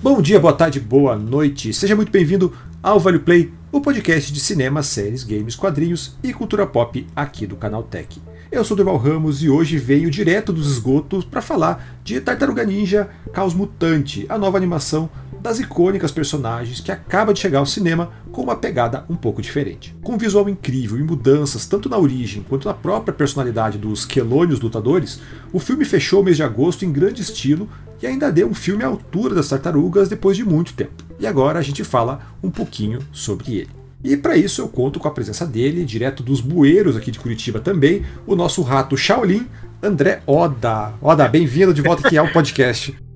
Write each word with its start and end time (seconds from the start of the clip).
Bom 0.00 0.22
dia, 0.22 0.38
boa 0.38 0.52
tarde, 0.52 0.78
boa 0.78 1.16
noite. 1.16 1.72
Seja 1.72 1.96
muito 1.96 2.12
bem-vindo 2.12 2.56
ao 2.80 3.00
Vale 3.00 3.18
Play, 3.18 3.52
o 3.72 3.80
podcast 3.80 4.32
de 4.32 4.38
cinema, 4.38 4.80
séries, 4.80 5.24
games, 5.24 5.56
quadrinhos 5.56 6.16
e 6.22 6.32
cultura 6.32 6.64
pop 6.64 7.04
aqui 7.16 7.48
do 7.48 7.56
canal 7.56 7.82
Tech. 7.82 8.22
Eu 8.50 8.64
sou 8.64 8.74
Deval 8.74 8.96
Ramos 8.96 9.42
e 9.42 9.50
hoje 9.50 9.76
venho 9.76 10.10
direto 10.10 10.54
dos 10.54 10.72
esgotos 10.72 11.22
para 11.22 11.42
falar 11.42 12.00
de 12.02 12.18
Tartaruga 12.18 12.64
Ninja 12.64 13.10
Caos 13.30 13.52
Mutante, 13.52 14.24
a 14.26 14.38
nova 14.38 14.56
animação 14.56 15.10
das 15.38 15.60
icônicas 15.60 16.10
personagens 16.10 16.80
que 16.80 16.90
acaba 16.90 17.34
de 17.34 17.40
chegar 17.40 17.58
ao 17.58 17.66
cinema 17.66 18.10
com 18.32 18.40
uma 18.40 18.56
pegada 18.56 19.04
um 19.06 19.14
pouco 19.14 19.42
diferente. 19.42 19.94
Com 20.02 20.14
um 20.14 20.18
visual 20.18 20.48
incrível 20.48 20.98
e 20.98 21.02
mudanças 21.02 21.66
tanto 21.66 21.90
na 21.90 21.98
origem 21.98 22.42
quanto 22.42 22.66
na 22.66 22.72
própria 22.72 23.12
personalidade 23.12 23.76
dos 23.76 24.06
quelônios 24.06 24.60
lutadores, 24.60 25.20
o 25.52 25.60
filme 25.60 25.84
fechou 25.84 26.22
o 26.22 26.24
mês 26.24 26.38
de 26.38 26.42
agosto 26.42 26.86
em 26.86 26.90
grande 26.90 27.20
estilo 27.20 27.68
e 28.02 28.06
ainda 28.06 28.32
deu 28.32 28.48
um 28.48 28.54
filme 28.54 28.82
à 28.82 28.86
altura 28.86 29.34
das 29.34 29.50
tartarugas 29.50 30.08
depois 30.08 30.38
de 30.38 30.44
muito 30.44 30.72
tempo. 30.72 31.04
E 31.20 31.26
agora 31.26 31.58
a 31.58 31.62
gente 31.62 31.84
fala 31.84 32.20
um 32.42 32.50
pouquinho 32.50 33.00
sobre 33.12 33.56
ele. 33.56 33.77
E 34.02 34.16
para 34.16 34.36
isso 34.36 34.60
eu 34.60 34.68
conto 34.68 35.00
com 35.00 35.08
a 35.08 35.10
presença 35.10 35.44
dele, 35.44 35.84
direto 35.84 36.22
dos 36.22 36.40
bueiros 36.40 36.96
aqui 36.96 37.10
de 37.10 37.18
Curitiba 37.18 37.58
também, 37.58 38.04
o 38.26 38.36
nosso 38.36 38.62
rato 38.62 38.96
Shaolin, 38.96 39.46
André 39.82 40.22
Oda. 40.24 40.92
Oda, 41.02 41.26
bem-vindo 41.26 41.74
de 41.74 41.82
volta 41.82 42.06
aqui 42.06 42.16
ao 42.16 42.28
podcast. 42.32 42.96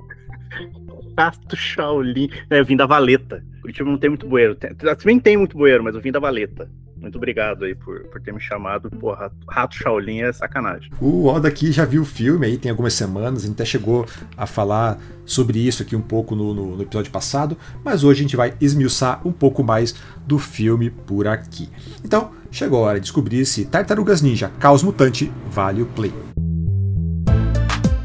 Rato 1.17 1.55
Shaolin. 1.55 2.31
É, 2.51 2.59
eu 2.59 2.65
vim 2.65 2.77
da 2.77 2.87
Valeta. 2.87 3.45
Curitiba 3.61 3.91
não 3.91 3.99
tem 3.99 4.11
muito 4.11 4.27
bueiro. 4.27 4.57
Tem, 4.57 5.21
tem 5.21 5.37
muito 5.37 5.57
bueiro, 5.57 5.85
mas 5.85 5.95
eu 5.95 6.01
vim 6.01 6.11
da 6.11 6.19
Valeta. 6.19 6.69
Muito 7.03 7.17
obrigado 7.17 7.65
aí 7.65 7.75
por, 7.75 8.05
por 8.05 8.21
ter 8.21 8.33
me 8.33 8.41
chamado. 8.41 8.89
Pô, 8.89 9.13
Rato, 9.13 9.35
Rato 9.49 9.75
Shaolin 9.75 10.21
é 10.21 10.33
sacanagem. 10.33 10.89
O 11.01 11.27
Oda 11.27 11.49
aqui 11.49 11.73
já 11.73 11.85
viu 11.85 12.03
o 12.03 12.05
filme 12.05 12.47
aí, 12.47 12.57
tem 12.57 12.71
algumas 12.71 12.95
semanas, 12.95 13.43
a 13.43 13.47
gente 13.47 13.55
até 13.55 13.65
chegou 13.65 14.07
a 14.37 14.47
falar 14.47 14.99
sobre 15.27 15.59
isso 15.59 15.83
aqui 15.83 15.97
um 15.97 16.01
pouco 16.01 16.37
no, 16.37 16.55
no, 16.55 16.77
no 16.77 16.83
episódio 16.83 17.11
passado, 17.11 17.59
mas 17.85 18.05
hoje 18.05 18.21
a 18.21 18.23
gente 18.23 18.37
vai 18.37 18.55
esmiuçar 18.61 19.21
um 19.27 19.33
pouco 19.33 19.65
mais 19.65 19.97
do 20.25 20.39
filme 20.39 20.91
por 20.91 21.27
aqui. 21.27 21.69
Então, 22.05 22.31
chegou 22.53 22.85
a 22.85 22.89
hora 22.89 23.01
de 23.01 23.03
descobrir 23.03 23.45
se 23.47 23.65
Tartarugas 23.65 24.23
Ninja 24.23 24.53
Caos 24.61 24.85
Mutante 24.85 25.33
vale 25.51 25.83
o 25.83 25.87
play. 25.87 26.15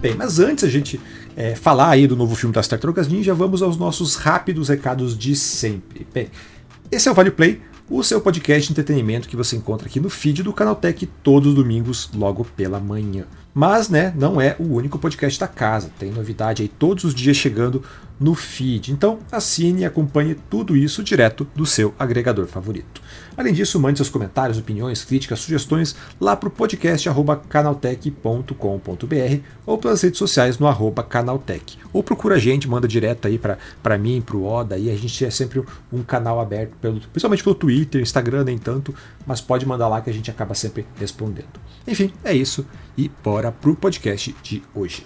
Bem, 0.02 0.16
mas 0.16 0.40
antes 0.40 0.64
a 0.64 0.70
gente 0.70 1.00
é, 1.36 1.54
falar 1.54 1.90
aí 1.90 2.08
do 2.08 2.16
novo 2.16 2.36
filme 2.36 2.54
das 2.54 2.68
Tartarugas 2.68 3.08
Ninja, 3.08 3.36
vamos 3.36 3.62
aos 3.62 3.78
nossos 3.78 4.16
rápidos 4.16 4.70
recados 4.70 5.16
de 5.16 5.36
sempre. 5.36 6.08
Bem, 6.12 6.30
esse 6.92 7.08
é 7.08 7.12
o 7.12 7.14
Vale 7.14 7.30
Play, 7.30 7.62
o 7.90 8.04
seu 8.04 8.20
podcast 8.20 8.68
de 8.68 8.74
entretenimento 8.74 9.30
que 9.30 9.36
você 9.38 9.56
encontra 9.56 9.88
aqui 9.88 10.00
no 10.00 10.10
feed 10.10 10.44
do 10.44 10.52
Canaltech 10.52 11.06
todos 11.24 11.50
os 11.50 11.56
domingos, 11.56 12.10
logo 12.14 12.44
pela 12.44 12.80
manhã. 12.80 13.26
Mas, 13.60 13.90
né, 13.90 14.14
não 14.16 14.40
é 14.40 14.56
o 14.60 14.76
único 14.76 15.00
podcast 15.00 15.40
da 15.40 15.48
casa. 15.48 15.90
Tem 15.98 16.12
novidade 16.12 16.62
aí 16.62 16.68
todos 16.68 17.04
os 17.04 17.16
dias 17.16 17.36
chegando 17.36 17.84
no 18.20 18.36
feed. 18.36 18.92
Então, 18.92 19.18
assine 19.32 19.82
e 19.82 19.86
acompanhe 19.86 20.36
tudo 20.48 20.78
isso 20.78 21.04
direto 21.04 21.48
do 21.56 21.66
seu 21.66 21.92
agregador 21.98 22.46
favorito. 22.46 23.02
Além 23.36 23.56
disso, 23.56 23.80
mande 23.80 23.98
seus 23.98 24.10
comentários, 24.10 24.60
opiniões, 24.60 25.04
críticas, 25.04 25.40
sugestões 25.40 25.96
lá 26.22 26.36
para 26.36 26.50
o 26.50 26.52
podcast 26.52 27.10
canaltech.com.br 27.50 28.54
ou 29.66 29.78
pelas 29.80 30.04
redes 30.04 30.20
sociais 30.20 30.60
no 30.60 30.68
arroba 30.68 31.02
canaltech. 31.02 31.80
Ou 31.92 32.04
procura 32.04 32.36
a 32.36 32.40
gente, 32.40 32.70
manda 32.70 32.88
direto 32.88 33.28
aí 33.28 33.40
para 33.40 33.98
mim, 33.98 34.22
para 34.22 34.38
o 34.38 34.46
Oda. 34.46 34.76
Aí 34.76 34.92
a 34.92 34.96
gente 34.96 35.26
é 35.26 35.32
sempre 35.32 35.64
um 35.92 36.04
canal 36.04 36.40
aberto, 36.40 36.76
pelo, 36.80 37.00
principalmente 37.00 37.44
pelo 37.44 37.56
Twitter, 37.56 38.04
Instagram 38.04 38.44
nem 38.44 38.60
tanto, 38.60 38.94
mas 39.26 39.42
pode 39.42 39.66
mandar 39.66 39.88
lá 39.88 40.00
que 40.00 40.12
a 40.12 40.14
gente 40.14 40.30
acaba 40.30 40.54
sempre 40.54 40.86
respondendo. 41.00 41.60
Enfim, 41.88 42.14
é 42.24 42.36
isso 42.36 42.64
e 42.98 43.10
bora 43.24 43.52
pro 43.52 43.76
podcast 43.76 44.34
de 44.42 44.64
hoje. 44.74 45.06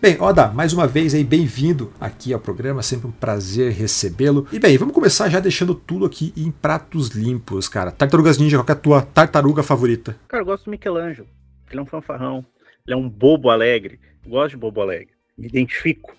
Bem, 0.00 0.20
Oda, 0.20 0.48
mais 0.48 0.74
uma 0.74 0.86
vez 0.86 1.14
aí, 1.14 1.24
bem-vindo 1.24 1.90
aqui 1.98 2.34
ao 2.34 2.38
programa, 2.38 2.82
sempre 2.82 3.08
um 3.08 3.10
prazer 3.10 3.72
recebê-lo. 3.72 4.46
E 4.52 4.58
bem, 4.58 4.76
vamos 4.76 4.92
começar 4.92 5.30
já 5.30 5.40
deixando 5.40 5.74
tudo 5.74 6.04
aqui 6.04 6.30
em 6.36 6.50
pratos 6.50 7.08
limpos, 7.08 7.70
cara. 7.70 7.90
Tartarugas 7.90 8.36
Ninja, 8.36 8.58
qual 8.58 8.66
é 8.68 8.72
a 8.72 8.74
tua 8.74 9.00
tartaruga 9.00 9.62
favorita? 9.62 10.14
Cara, 10.28 10.42
eu 10.42 10.46
gosto 10.46 10.66
do 10.66 10.70
Michelangelo. 10.70 11.26
Ele 11.70 11.80
é 11.80 11.82
um 11.82 11.86
fanfarrão, 11.86 12.44
ele 12.86 12.94
é 12.94 12.96
um 12.96 13.08
bobo 13.08 13.48
alegre. 13.48 13.98
Eu 14.22 14.30
gosto 14.30 14.50
de 14.50 14.56
bobo 14.58 14.82
alegre. 14.82 15.14
Me 15.38 15.46
identifico. 15.46 16.14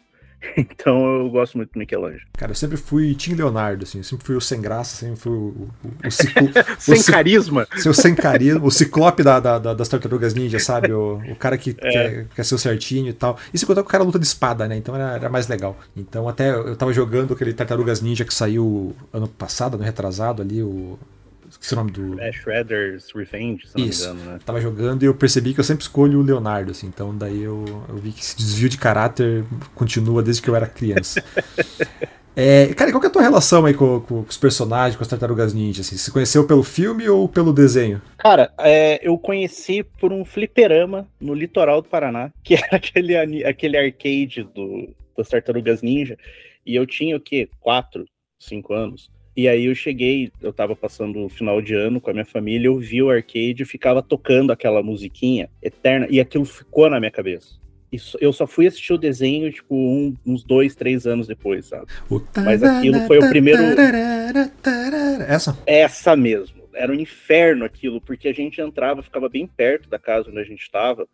Então 0.58 1.20
eu 1.20 1.30
gosto 1.30 1.58
muito 1.58 1.72
do 1.74 1.80
Michelangelo. 1.80 2.22
Cara, 2.34 2.52
eu 2.52 2.56
sempre 2.56 2.78
fui 2.78 3.14
Tim 3.16 3.34
Leonardo, 3.34 3.84
assim, 3.84 4.02
sempre 4.04 4.26
fui 4.26 4.36
o 4.36 4.42
sem 4.42 4.62
graça, 4.62 4.96
sempre 4.96 5.16
fui 5.18 5.32
o. 5.32 5.70
o, 5.84 6.08
o, 6.08 6.12
ciclo, 6.12 6.50
sem 6.80 7.00
o 7.00 7.04
carisma. 7.04 7.68
Seu 7.78 7.94
sem 7.94 8.16
carisma, 8.16 8.66
o 8.66 8.72
ciclope 8.72 9.24
da, 9.24 9.40
da, 9.40 9.60
da, 9.60 9.74
das 9.74 9.88
tartarugas 9.88 10.34
ninja, 10.34 10.60
sabe? 10.60 10.92
O, 10.92 11.22
o 11.30 11.36
cara 11.36 11.58
que 11.58 11.72
é. 11.82 11.92
quer, 11.92 12.28
quer 12.36 12.44
ser 12.44 12.56
o 12.56 12.60
certinho 12.60 13.10
e 13.10 13.14
tal. 13.14 13.38
E 13.54 13.58
se 13.58 13.66
contar 13.66 13.82
que 13.82 13.88
o 13.88 13.92
cara 13.92 14.04
luta 14.04 14.20
de 14.20 14.26
espada, 14.26 14.68
né? 14.68 14.78
Então 14.78 14.96
era, 14.96 15.16
era, 15.16 15.30
mais 15.30 15.48
legal. 15.48 15.78
Então 15.96 16.28
até 16.28 16.52
eu 16.52 16.76
tava 16.76 16.94
jogando 16.94 17.34
aquele 17.34 17.54
Tartarugas 17.54 18.02
Ninja 18.02 18.26
que 18.26 18.34
saiu 18.34 18.96
ano 19.12 19.28
passado, 19.28 19.76
ano 19.76 19.84
retrasado 19.84 20.42
ali, 20.42 20.62
o 20.62 20.98
Esqueci 21.56 21.74
o 21.74 21.78
nome 21.78 21.92
do. 21.92 22.20
É 22.20 22.32
Shredder's 22.32 23.12
Revenge, 23.16 23.68
se 23.68 23.78
não 23.78 23.86
Isso. 23.86 24.08
me 24.08 24.14
engano, 24.14 24.32
né? 24.32 24.40
Tava 24.46 24.60
jogando 24.60 25.04
e 25.04 25.06
eu 25.06 25.16
percebi 25.16 25.54
que 25.54 25.60
eu 25.60 25.64
sempre 25.64 25.84
escolho 25.84 26.20
o 26.20 26.22
Leonardo, 26.22 26.72
assim. 26.72 26.88
Então 26.88 27.18
daí 27.18 27.42
eu, 27.42 27.64
eu 27.88 27.96
vi 27.96 28.12
que 28.12 28.20
esse 28.20 28.36
desvio 28.36 28.70
de 28.70 28.78
caráter 28.78 29.44
continua 29.74 30.22
desde 30.22 30.42
que 30.42 30.50
eu 30.50 30.56
era 30.56 30.68
criança. 30.68 31.24
é, 32.36 32.74
cara, 32.74 32.92
qual 32.92 33.00
que 33.00 33.08
é 33.08 33.10
a 33.10 33.14
tua 33.14 33.22
relação 33.22 33.66
aí 33.66 33.74
com, 33.74 34.02
com, 34.02 34.20
os 34.20 34.38
personagens, 34.38 34.98
com 34.98 35.04
as 35.04 35.08
tartarugas 35.08 35.54
ninja? 35.54 35.82
Assim? 35.82 35.98
Você 35.98 36.12
conheceu 36.12 36.46
pelo 36.46 36.62
filme 36.62 37.08
ou 37.08 37.28
pelo 37.28 37.54
desenho? 37.54 38.02
Cara, 38.18 38.52
é, 38.60 39.00
eu 39.02 39.18
conheci 39.18 39.82
por 39.82 40.12
um 40.12 40.26
fliperama 40.26 41.08
no 41.20 41.34
litoral 41.34 41.82
do 41.82 41.88
Paraná, 41.88 42.32
que 42.44 42.54
era 42.62 42.76
aquele, 42.76 43.46
aquele 43.46 43.78
arcade 43.78 44.44
do, 44.44 44.94
das 45.18 45.30
tartarugas 45.30 45.82
ninja. 45.82 46.18
E 46.66 46.76
eu 46.76 46.86
tinha 46.86 47.16
o 47.16 47.22
quê? 47.22 47.48
Quatro, 47.62 48.06
cinco 48.40 48.74
anos. 48.74 49.10
E 49.36 49.50
aí 49.50 49.66
eu 49.66 49.76
cheguei, 49.76 50.32
eu 50.42 50.54
tava 50.54 50.76
passando 50.76 51.26
o 51.26 51.30
final 51.30 51.62
de 51.62 51.74
ano 51.74 52.00
com 52.00 52.10
a 52.10 52.14
minha 52.14 52.26
família, 52.26 52.68
eu 52.68 52.78
vi 52.78 53.04
o 53.04 53.10
arcade 53.10 53.64
e 53.64 53.66
ficava 53.66 54.02
tocando 54.02 54.52
aquela 54.52 54.82
musiquinha 54.82 55.50
eterna, 55.62 56.08
e 56.10 56.22
aquilo 56.22 56.46
ficou 56.46 56.90
na 56.90 57.00
minha 57.00 57.12
cabeça. 57.12 57.56
Isso, 57.92 58.18
eu 58.20 58.34
só 58.34 58.48
fui 58.48 58.66
assistir 58.66 58.94
o 58.94 58.98
desenho, 58.98 59.52
tipo, 59.52 59.76
um, 59.76 60.16
uns 60.26 60.44
dois, 60.44 60.76
três 60.76 61.06
anos 61.06 61.28
depois, 61.28 61.68
sabe? 61.68 61.86
Mas 62.44 62.64
aquilo 62.64 63.00
foi 63.02 63.18
o 63.20 63.30
primeiro. 63.30 63.62
Essa? 65.28 65.58
Essa 65.66 66.16
mesmo. 66.16 66.64
Era 66.74 66.92
um 66.92 66.96
inferno 66.96 67.64
aquilo, 67.64 68.02
porque 68.02 68.28
a 68.28 68.34
gente 68.34 68.60
entrava, 68.60 69.04
ficava 69.04 69.30
bem 69.30 69.48
perto 69.48 69.90
da 69.90 70.00
casa 70.00 70.30
onde 70.30 70.40
a 70.40 70.44
gente 70.44 70.62
estava 70.62 71.08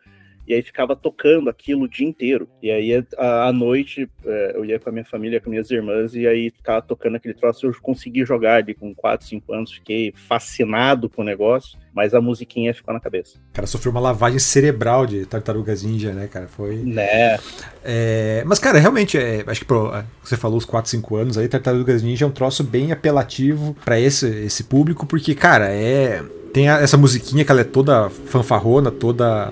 e 0.46 0.54
aí 0.54 0.62
ficava 0.62 0.96
tocando 0.96 1.48
aquilo 1.48 1.84
o 1.84 1.88
dia 1.88 2.06
inteiro. 2.06 2.48
E 2.62 2.70
aí 2.70 3.04
à 3.16 3.52
noite 3.52 4.08
é, 4.24 4.52
eu 4.56 4.64
ia 4.64 4.78
com 4.78 4.88
a 4.88 4.92
minha 4.92 5.04
família, 5.04 5.40
com 5.40 5.50
minhas 5.50 5.70
irmãs, 5.70 6.14
e 6.14 6.26
aí 6.26 6.50
ficava 6.50 6.82
tocando 6.82 7.16
aquele 7.16 7.34
troço. 7.34 7.66
Eu 7.66 7.74
consegui 7.80 8.24
jogar 8.24 8.56
ali 8.56 8.74
com 8.74 8.94
4, 8.94 9.26
5 9.26 9.52
anos, 9.52 9.72
fiquei 9.72 10.12
fascinado 10.14 11.08
com 11.08 11.22
o 11.22 11.24
negócio, 11.24 11.78
mas 11.94 12.14
a 12.14 12.20
musiquinha 12.20 12.74
ficou 12.74 12.92
na 12.92 13.00
cabeça. 13.00 13.38
O 13.50 13.54
cara 13.54 13.66
sofreu 13.66 13.92
uma 13.92 14.00
lavagem 14.00 14.38
cerebral 14.38 15.06
de 15.06 15.26
tartarugas 15.26 15.82
ninja, 15.82 16.12
né, 16.12 16.26
cara? 16.26 16.48
Foi. 16.48 16.76
Né? 16.76 17.38
É... 17.84 18.42
Mas, 18.46 18.58
cara, 18.58 18.78
realmente, 18.78 19.16
é... 19.18 19.44
acho 19.46 19.60
que 19.60 19.66
pro... 19.66 19.92
você 20.22 20.36
falou 20.36 20.58
os 20.58 20.64
4, 20.64 20.90
5 20.90 21.16
anos 21.16 21.38
aí, 21.38 21.48
tartarugas 21.48 22.02
ninja 22.02 22.24
é 22.24 22.28
um 22.28 22.32
troço 22.32 22.64
bem 22.64 22.92
apelativo 22.92 23.76
para 23.84 23.98
esse, 23.98 24.26
esse 24.26 24.64
público, 24.64 25.06
porque, 25.06 25.34
cara, 25.34 25.70
é. 25.70 26.22
Tem 26.52 26.68
essa 26.68 26.98
musiquinha 26.98 27.46
que 27.46 27.50
ela 27.50 27.62
é 27.62 27.64
toda 27.64 28.10
fanfarrona, 28.10 28.90
toda 28.90 29.50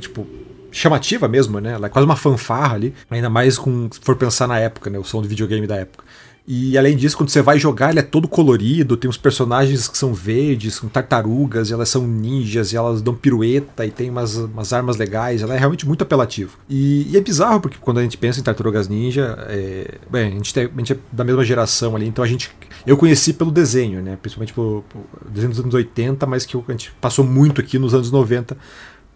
tipo, 0.00 0.26
chamativa 0.70 1.26
mesmo, 1.26 1.60
né? 1.60 1.72
Ela 1.72 1.86
é 1.86 1.90
quase 1.90 2.04
uma 2.04 2.16
fanfarra 2.16 2.74
ali, 2.74 2.94
ainda 3.10 3.30
mais 3.30 3.58
com, 3.58 3.88
se 3.90 4.00
for 4.00 4.16
pensar 4.16 4.46
na 4.46 4.58
época, 4.58 4.90
né? 4.90 4.98
O 4.98 5.04
som 5.04 5.22
do 5.22 5.28
videogame 5.28 5.66
da 5.66 5.76
época. 5.76 6.04
E 6.48 6.78
além 6.78 6.96
disso, 6.96 7.16
quando 7.16 7.28
você 7.28 7.42
vai 7.42 7.58
jogar, 7.58 7.90
ele 7.90 7.98
é 7.98 8.02
todo 8.02 8.28
colorido, 8.28 8.96
tem 8.96 9.10
uns 9.10 9.16
personagens 9.16 9.88
que 9.88 9.98
são 9.98 10.14
verdes, 10.14 10.78
com 10.78 10.86
tartarugas, 10.86 11.70
e 11.70 11.72
elas 11.72 11.88
são 11.88 12.06
ninjas, 12.06 12.72
e 12.72 12.76
elas 12.76 13.02
dão 13.02 13.14
pirueta, 13.14 13.84
e 13.84 13.90
tem 13.90 14.08
umas, 14.08 14.36
umas 14.36 14.72
armas 14.72 14.96
legais, 14.96 15.42
ela 15.42 15.56
é 15.56 15.58
realmente 15.58 15.84
muito 15.84 16.02
apelativo. 16.02 16.56
E, 16.68 17.10
e 17.10 17.16
é 17.16 17.20
bizarro, 17.20 17.60
porque 17.60 17.78
quando 17.80 17.98
a 17.98 18.02
gente 18.02 18.16
pensa 18.16 18.38
em 18.38 18.44
tartarugas 18.44 18.86
ninja, 18.86 19.36
é, 19.48 19.96
bem, 20.08 20.28
a 20.28 20.30
gente, 20.30 20.54
tem, 20.54 20.70
a 20.72 20.78
gente 20.78 20.92
é 20.92 20.98
da 21.10 21.24
mesma 21.24 21.44
geração 21.44 21.96
ali, 21.96 22.06
então 22.06 22.24
a 22.24 22.28
gente. 22.28 22.52
Eu 22.86 22.96
conheci 22.96 23.32
pelo 23.32 23.50
desenho, 23.50 24.00
né? 24.00 24.16
Principalmente 24.20 24.52
pelo, 24.52 24.84
pelo 24.88 25.04
desenho 25.28 25.50
dos 25.50 25.58
anos 25.58 25.74
80, 25.74 26.24
mas 26.26 26.46
que 26.46 26.56
a 26.56 26.70
gente 26.70 26.92
passou 27.00 27.24
muito 27.24 27.60
aqui 27.60 27.76
nos 27.76 27.92
anos 27.92 28.12
90 28.12 28.56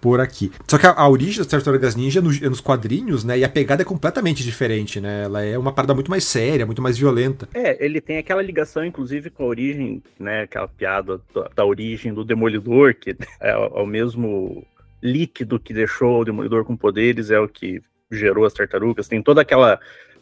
por 0.00 0.20
aqui. 0.20 0.50
Só 0.66 0.78
que 0.78 0.86
a, 0.86 0.92
a 0.92 1.08
origem 1.08 1.38
das 1.38 1.46
Tartarugas 1.46 1.94
Ninja 1.94 2.20
é 2.20 2.22
nos, 2.22 2.42
é 2.42 2.48
nos, 2.48 2.60
quadrinhos, 2.60 3.24
né? 3.24 3.38
E 3.38 3.44
a 3.44 3.48
pegada 3.48 3.82
é 3.82 3.84
completamente 3.84 4.42
diferente, 4.42 5.00
né? 5.00 5.24
Ela 5.24 5.42
é 5.42 5.58
uma 5.58 5.72
parada 5.72 5.94
muito 5.94 6.10
mais 6.10 6.24
séria, 6.24 6.66
muito 6.66 6.82
mais 6.82 6.96
violenta. 6.98 7.48
É, 7.54 7.84
ele 7.84 8.00
tem 8.00 8.18
aquela 8.18 8.42
ligação, 8.42 8.84
inclusive, 8.84 9.30
com 9.30 9.44
a 9.44 9.46
origem, 9.46 10.02
né? 10.18 10.42
Aquela 10.42 10.68
piada 10.68 11.20
da, 11.34 11.50
da 11.56 11.64
origem 11.64 12.14
do 12.14 12.24
Demolidor, 12.24 12.94
que 12.94 13.10
é, 13.40 13.50
é 13.50 13.56
o 13.56 13.86
mesmo 13.86 14.66
líquido 15.02 15.58
que 15.58 15.74
deixou 15.74 16.20
o 16.20 16.24
Demolidor 16.24 16.64
com 16.64 16.76
poderes, 16.76 17.30
é 17.30 17.38
o 17.38 17.48
que 17.48 17.82
gerou 18.10 18.44
as 18.44 18.54
tartarugas. 18.54 19.08
Tem 19.08 19.22
toda 19.22 19.40
aquela 19.40 19.78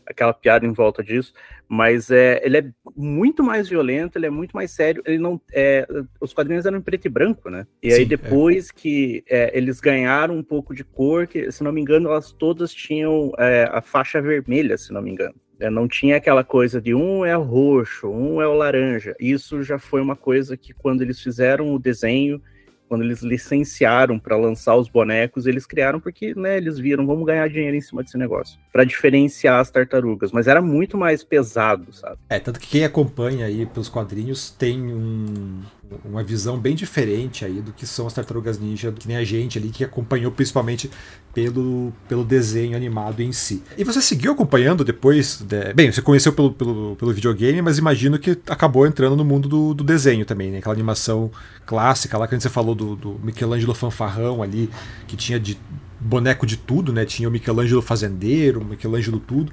aquela 0.08 0.32
piada 0.32 0.64
em 0.64 0.72
volta 0.72 1.04
disso, 1.04 1.32
mas 1.68 2.10
é, 2.10 2.40
ele 2.44 2.58
é 2.58 2.64
muito 2.96 3.42
mais 3.42 3.68
violento, 3.68 4.16
ele 4.16 4.26
é 4.26 4.30
muito 4.30 4.52
mais 4.52 4.70
sério. 4.70 5.02
Ele 5.06 5.18
não, 5.18 5.40
é, 5.52 5.86
os 6.20 6.32
quadrinhos 6.32 6.64
eram 6.64 6.78
em 6.78 6.82
preto 6.82 7.06
e 7.06 7.10
branco, 7.10 7.50
né? 7.50 7.66
E 7.82 7.90
Sim, 7.90 7.96
aí 7.96 8.02
é. 8.02 8.06
depois 8.06 8.70
é. 8.70 8.72
que 8.74 9.24
é, 9.28 9.56
eles 9.56 9.80
ganharam 9.80 10.36
um 10.36 10.42
pouco 10.42 10.74
de 10.74 10.82
cor, 10.82 11.26
que 11.26 11.52
se 11.52 11.62
não 11.62 11.72
me 11.72 11.80
engano 11.80 12.08
elas 12.08 12.32
todas 12.32 12.72
tinham 12.72 13.32
é, 13.38 13.68
a 13.70 13.82
faixa 13.82 14.20
vermelha, 14.20 14.78
se 14.78 14.92
não 14.92 15.02
me 15.02 15.10
engano. 15.10 15.34
É, 15.60 15.68
não 15.68 15.88
tinha 15.88 16.16
aquela 16.16 16.44
coisa 16.44 16.80
de 16.80 16.94
um 16.94 17.24
é 17.24 17.36
o 17.36 17.42
roxo, 17.42 18.08
um 18.08 18.40
é 18.40 18.46
o 18.46 18.54
laranja. 18.54 19.14
Isso 19.18 19.62
já 19.62 19.78
foi 19.78 20.00
uma 20.00 20.16
coisa 20.16 20.56
que 20.56 20.72
quando 20.72 21.02
eles 21.02 21.20
fizeram 21.20 21.74
o 21.74 21.78
desenho 21.78 22.40
quando 22.88 23.02
eles 23.02 23.22
licenciaram 23.22 24.18
para 24.18 24.36
lançar 24.36 24.74
os 24.76 24.88
bonecos, 24.88 25.46
eles 25.46 25.66
criaram 25.66 26.00
porque, 26.00 26.34
né, 26.34 26.56
eles 26.56 26.78
viram, 26.78 27.06
vamos 27.06 27.26
ganhar 27.26 27.48
dinheiro 27.48 27.76
em 27.76 27.80
cima 27.80 28.02
desse 28.02 28.16
negócio, 28.16 28.58
para 28.72 28.84
diferenciar 28.84 29.60
as 29.60 29.70
tartarugas, 29.70 30.32
mas 30.32 30.46
era 30.46 30.62
muito 30.62 30.96
mais 30.96 31.22
pesado, 31.22 31.92
sabe? 31.92 32.18
É, 32.28 32.38
tanto 32.40 32.58
que 32.58 32.68
quem 32.68 32.84
acompanha 32.84 33.46
aí 33.46 33.66
pelos 33.66 33.88
quadrinhos 33.88 34.50
tem 34.50 34.80
um, 34.82 35.60
uma 36.04 36.22
visão 36.22 36.58
bem 36.58 36.74
diferente 36.74 37.44
aí 37.44 37.60
do 37.60 37.72
que 37.72 37.86
são 37.86 38.06
as 38.06 38.12
tartarugas 38.12 38.58
ninja, 38.58 38.92
que 38.92 39.08
nem 39.08 39.16
a 39.16 39.24
gente 39.24 39.58
ali 39.58 39.70
que 39.70 39.84
acompanhou 39.84 40.30
principalmente 40.30 40.90
pelo, 41.32 41.92
pelo 42.08 42.24
desenho 42.24 42.76
animado 42.76 43.20
em 43.20 43.32
si. 43.32 43.62
E 43.76 43.84
você 43.84 44.00
seguiu 44.00 44.32
acompanhando 44.32 44.84
depois? 44.84 45.40
De... 45.40 45.72
Bem, 45.72 45.90
você 45.90 46.02
conheceu 46.02 46.32
pelo, 46.32 46.52
pelo, 46.52 46.96
pelo 46.96 47.12
videogame, 47.12 47.62
mas 47.62 47.78
imagino 47.78 48.18
que 48.18 48.38
acabou 48.48 48.86
entrando 48.86 49.16
no 49.16 49.24
mundo 49.24 49.48
do, 49.48 49.74
do 49.74 49.84
desenho 49.84 50.24
também, 50.24 50.50
né? 50.50 50.58
Aquela 50.58 50.74
animação 50.74 51.30
clássica 51.66 52.18
lá 52.18 52.26
que 52.26 52.34
a 52.34 52.38
gente 52.38 52.48
falou 52.48 52.74
do, 52.74 52.96
do 52.96 53.20
Michelangelo 53.22 53.74
fanfarrão 53.74 54.42
ali, 54.42 54.70
que 55.06 55.16
tinha 55.16 55.38
de 55.38 55.58
boneco 56.00 56.46
de 56.46 56.56
tudo, 56.56 56.92
né? 56.92 57.04
Tinha 57.04 57.28
o 57.28 57.32
Michelangelo 57.32 57.82
fazendeiro, 57.82 58.60
o 58.60 58.64
Michelangelo 58.64 59.18
tudo. 59.18 59.52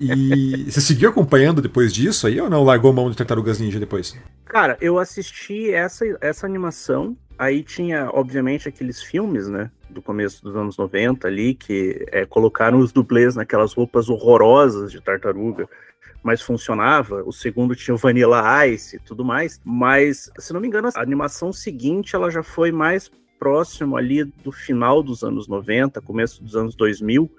E 0.00 0.64
você 0.70 0.80
seguiu 0.80 1.10
acompanhando 1.10 1.62
depois 1.62 1.92
disso 1.92 2.26
aí 2.26 2.40
ou 2.40 2.50
não? 2.50 2.64
Largou 2.64 2.92
mão 2.92 3.10
de 3.10 3.16
Tartarugas 3.16 3.58
Ninja 3.58 3.78
depois? 3.78 4.16
Cara, 4.44 4.76
eu 4.80 4.98
assisti 4.98 5.70
essa, 5.72 6.04
essa 6.20 6.46
animação. 6.46 7.16
Aí 7.38 7.62
tinha, 7.62 8.10
obviamente, 8.12 8.68
aqueles 8.68 9.02
filmes, 9.02 9.48
né? 9.48 9.70
Do 9.88 10.02
começo 10.02 10.42
dos 10.42 10.56
anos 10.56 10.76
90 10.76 11.26
ali, 11.28 11.54
que 11.54 12.04
é, 12.10 12.24
colocaram 12.26 12.78
os 12.78 12.92
dublês 12.92 13.36
naquelas 13.36 13.72
roupas 13.72 14.08
horrorosas 14.08 14.90
de 14.90 15.00
tartaruga 15.00 15.68
mas 16.22 16.42
funcionava. 16.42 17.22
O 17.24 17.32
segundo 17.32 17.74
tinha 17.74 17.94
o 17.94 17.98
Vanilla 17.98 18.66
Ice 18.66 18.96
e 18.96 18.98
tudo 18.98 19.24
mais. 19.24 19.60
Mas, 19.64 20.30
se 20.38 20.52
não 20.52 20.60
me 20.60 20.66
engano, 20.66 20.90
a 20.94 21.00
animação 21.00 21.52
seguinte 21.52 22.14
ela 22.14 22.30
já 22.30 22.42
foi 22.42 22.72
mais 22.72 23.10
próximo 23.38 23.96
ali 23.96 24.24
do 24.24 24.52
final 24.52 25.02
dos 25.02 25.22
anos 25.22 25.46
90, 25.48 26.00
começo 26.00 26.42
dos 26.42 26.56
anos 26.56 26.74
2000. 26.74 27.30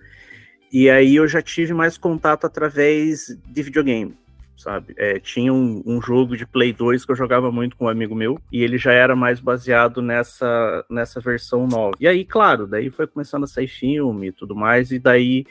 E 0.72 0.90
aí 0.90 1.16
eu 1.16 1.28
já 1.28 1.42
tive 1.42 1.74
mais 1.74 1.98
contato 1.98 2.46
através 2.46 3.36
de 3.48 3.64
videogame, 3.64 4.16
sabe? 4.56 4.94
É, 4.98 5.20
tinha 5.20 5.52
um, 5.52 5.82
um, 5.86 6.02
jogo 6.02 6.38
de 6.38 6.46
Play 6.46 6.72
2 6.72 7.06
que 7.06 7.12
eu 7.12 7.16
jogava 7.16 7.52
muito 7.52 7.76
com 7.76 7.86
um 7.86 7.90
amigo 7.90 8.14
meu, 8.14 8.40
e 8.52 8.64
ele 8.64 8.78
já 8.78 8.92
era 8.92 9.16
mais 9.16 9.40
baseado 9.40 10.02
nessa, 10.02 10.86
nessa 10.90 11.20
versão 11.20 11.66
nova. 11.66 11.98
E 12.00 12.08
aí, 12.08 12.24
claro, 12.24 12.68
daí 12.68 12.90
foi 12.90 13.08
começando 13.08 13.46
a 13.46 13.48
sair 13.48 13.68
filme 13.68 14.28
e 14.28 14.32
tudo 14.32 14.56
mais, 14.56 14.92
e 14.92 15.00
daí 15.00 15.46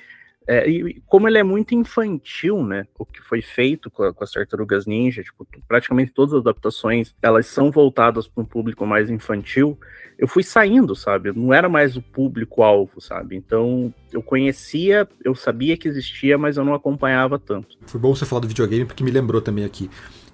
é, 0.49 0.67
e 0.67 1.03
como 1.07 1.29
ele 1.29 1.37
é 1.37 1.43
muito 1.43 1.75
infantil, 1.75 2.65
né? 2.65 2.87
O 2.99 3.05
que 3.05 3.21
foi 3.21 3.43
feito 3.43 3.91
com, 3.91 4.03
a, 4.03 4.15
com 4.15 4.25
as 4.25 4.31
Tartarugas 4.31 4.87
Ninja, 4.87 5.23
tipo, 5.23 5.47
praticamente 5.69 6.11
todas 6.11 6.33
as 6.33 6.41
adaptações, 6.41 7.15
elas 7.21 7.47
são 7.47 7.71
voltadas 7.71 8.27
para 8.27 8.43
um 8.43 8.47
público 8.47 8.87
mais 8.87 9.11
infantil. 9.11 9.79
Eu 10.19 10.27
fui 10.27 10.43
saindo, 10.43 10.97
sabe? 10.97 11.33
não 11.33 11.55
era 11.55 11.69
mais 11.69 11.97
o 11.97 12.03
público-alvo, 12.03 13.01
sabe? 13.01 13.37
Então, 13.37 13.95
eu 14.13 14.21
conhecia, 14.21 15.09
eu 15.25 15.35
sabia 15.35 15.77
que 15.77 15.87
existia, 15.87 16.37
mas 16.37 16.57
eu 16.57 16.65
não 16.65 16.75
acompanhava 16.75 17.39
tanto. 17.39 17.77
Foi 17.87 18.01
bom 18.01 18.15
você 18.15 18.27
falar 18.27 18.41
do 18.41 18.49
videogame, 18.49 18.85
porque 18.85 19.05
me 19.05 19.11
lembrou 19.11 19.41
também 19.41 19.65
aqui 19.65 19.89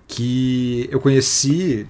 que 0.07 0.89
eu 0.93 1.01
conheci, 1.01 1.87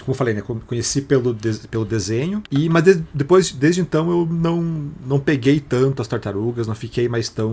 como 0.00 0.08
eu 0.08 0.14
falei, 0.14 0.34
né, 0.34 0.42
conheci 0.66 1.02
pelo, 1.02 1.34
de, 1.34 1.68
pelo 1.68 1.84
desenho, 1.84 2.42
e 2.50 2.68
mas 2.68 2.84
de, 2.84 2.94
depois, 3.12 3.52
desde 3.52 3.80
então, 3.80 4.10
eu 4.10 4.26
não, 4.26 4.90
não 5.06 5.20
peguei 5.20 5.60
tanto 5.60 6.00
as 6.00 6.08
tartarugas, 6.08 6.66
não 6.66 6.74
fiquei 6.74 7.08
mais 7.08 7.28
tão. 7.28 7.52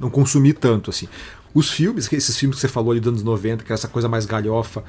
não 0.00 0.10
consumi 0.10 0.52
tanto, 0.52 0.90
assim. 0.90 1.08
Os 1.52 1.70
filmes, 1.70 2.12
esses 2.12 2.36
filmes 2.36 2.56
que 2.56 2.62
você 2.62 2.68
falou 2.68 2.90
ali 2.90 3.00
dos 3.00 3.10
anos 3.10 3.22
90, 3.22 3.62
que 3.62 3.70
era 3.70 3.78
essa 3.78 3.86
coisa 3.86 4.08
mais 4.08 4.26
galhofa, 4.26 4.82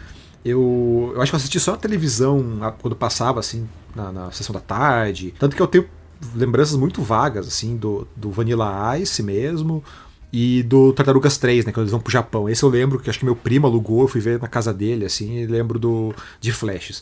eu, 0.46 1.12
eu 1.16 1.22
acho 1.22 1.32
que 1.32 1.36
eu 1.36 1.38
assisti 1.38 1.60
só 1.60 1.72
na 1.72 1.78
televisão 1.78 2.60
quando 2.80 2.96
passava, 2.96 3.40
assim, 3.40 3.68
na, 3.96 4.12
na 4.12 4.32
sessão 4.32 4.54
da 4.54 4.60
tarde. 4.60 5.34
Tanto 5.40 5.56
que 5.56 5.62
eu 5.62 5.66
tenho 5.66 5.88
lembranças 6.36 6.78
muito 6.78 7.02
vagas, 7.02 7.48
assim, 7.48 7.76
do, 7.76 8.08
do 8.16 8.30
Vanilla 8.30 8.98
Ice 9.00 9.24
mesmo, 9.24 9.84
e 10.32 10.62
do 10.64 10.94
Tartarugas 10.94 11.38
3, 11.40 11.66
né, 11.66 11.72
quando 11.72 11.86
eles 11.86 11.92
vão 11.92 12.00
pro 12.00 12.12
Japão. 12.12 12.48
Esse 12.48 12.62
eu 12.62 12.70
lembro 12.70 13.00
que 13.00 13.10
acho 13.10 13.18
que 13.18 13.26
meu 13.26 13.36
primo 13.36 13.66
alugou, 13.66 14.02
eu 14.02 14.08
fui 14.08 14.22
ver 14.22 14.40
na 14.40 14.48
casa 14.48 14.72
dele, 14.72 15.06
assim, 15.06 15.40
e 15.40 15.48
lembro 15.48 15.80
do 15.80 16.14
de 16.40 16.52
flashes. 16.52 17.02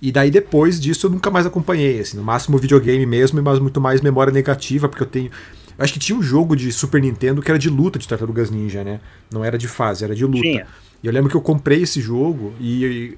E 0.00 0.12
daí 0.12 0.30
depois 0.30 0.80
disso 0.80 1.06
eu 1.06 1.10
nunca 1.10 1.28
mais 1.28 1.44
acompanhei, 1.44 1.98
assim, 1.98 2.16
no 2.16 2.22
máximo 2.22 2.56
videogame 2.56 3.04
mesmo, 3.04 3.42
mas 3.42 3.58
muito 3.58 3.80
mais 3.80 4.00
memória 4.00 4.32
negativa, 4.32 4.88
porque 4.88 5.02
eu 5.02 5.08
tenho 5.08 5.30
eu 5.78 5.84
acho 5.84 5.92
que 5.92 5.98
tinha 5.98 6.18
um 6.18 6.22
jogo 6.22 6.56
de 6.56 6.72
Super 6.72 7.02
Nintendo 7.02 7.42
que 7.42 7.50
era 7.50 7.58
de 7.58 7.68
luta 7.68 7.98
de 7.98 8.08
Tartarugas 8.08 8.50
Ninja, 8.50 8.82
né? 8.82 8.98
Não 9.30 9.44
era 9.44 9.58
de 9.58 9.68
fase, 9.68 10.04
era 10.04 10.14
de 10.14 10.24
luta. 10.24 10.40
Tinha. 10.40 10.66
E 11.02 11.06
eu 11.06 11.12
lembro 11.12 11.30
que 11.30 11.36
eu 11.36 11.40
comprei 11.40 11.82
esse 11.82 12.00
jogo 12.00 12.52
e, 12.60 13.16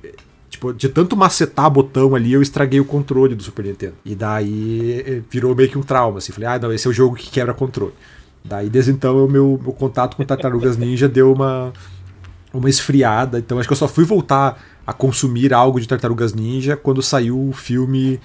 tipo, 0.51 0.73
de 0.73 0.89
tanto 0.89 1.17
macetar 1.17 1.71
botão 1.71 2.15
ali, 2.15 2.33
eu 2.33 2.43
estraguei 2.43 2.81
o 2.81 2.85
controle 2.85 3.35
do 3.35 3.43
Super 3.43 3.65
Nintendo. 3.65 3.95
E 4.05 4.15
daí 4.15 5.05
eh, 5.07 5.23
virou 5.31 5.55
meio 5.55 5.69
que 5.69 5.79
um 5.79 5.83
trauma, 5.83 6.19
assim. 6.19 6.33
Falei, 6.33 6.49
ah, 6.49 6.59
não, 6.59 6.73
esse 6.73 6.87
é 6.87 6.91
o 6.91 6.93
jogo 6.93 7.17
que 7.17 7.31
quebra 7.31 7.55
controle. 7.55 7.95
Daí, 8.45 8.69
desde 8.69 8.91
então, 8.91 9.25
o 9.25 9.29
meu, 9.29 9.61
meu 9.63 9.73
contato 9.73 10.17
com 10.17 10.25
Tartarugas 10.25 10.77
Ninja 10.77 11.09
deu 11.09 11.33
uma, 11.33 11.73
uma 12.53 12.69
esfriada. 12.69 13.39
Então, 13.39 13.59
acho 13.59 13.69
que 13.69 13.73
eu 13.73 13.77
só 13.77 13.89
fui 13.89 14.05
voltar 14.05 14.63
a 14.87 14.93
consumir 14.93 15.53
algo 15.53 15.81
de 15.81 15.87
Tartarugas 15.87 16.33
Ninja 16.33 16.77
quando 16.77 17.03
saiu 17.03 17.49
o 17.49 17.53
filme 17.53 18.19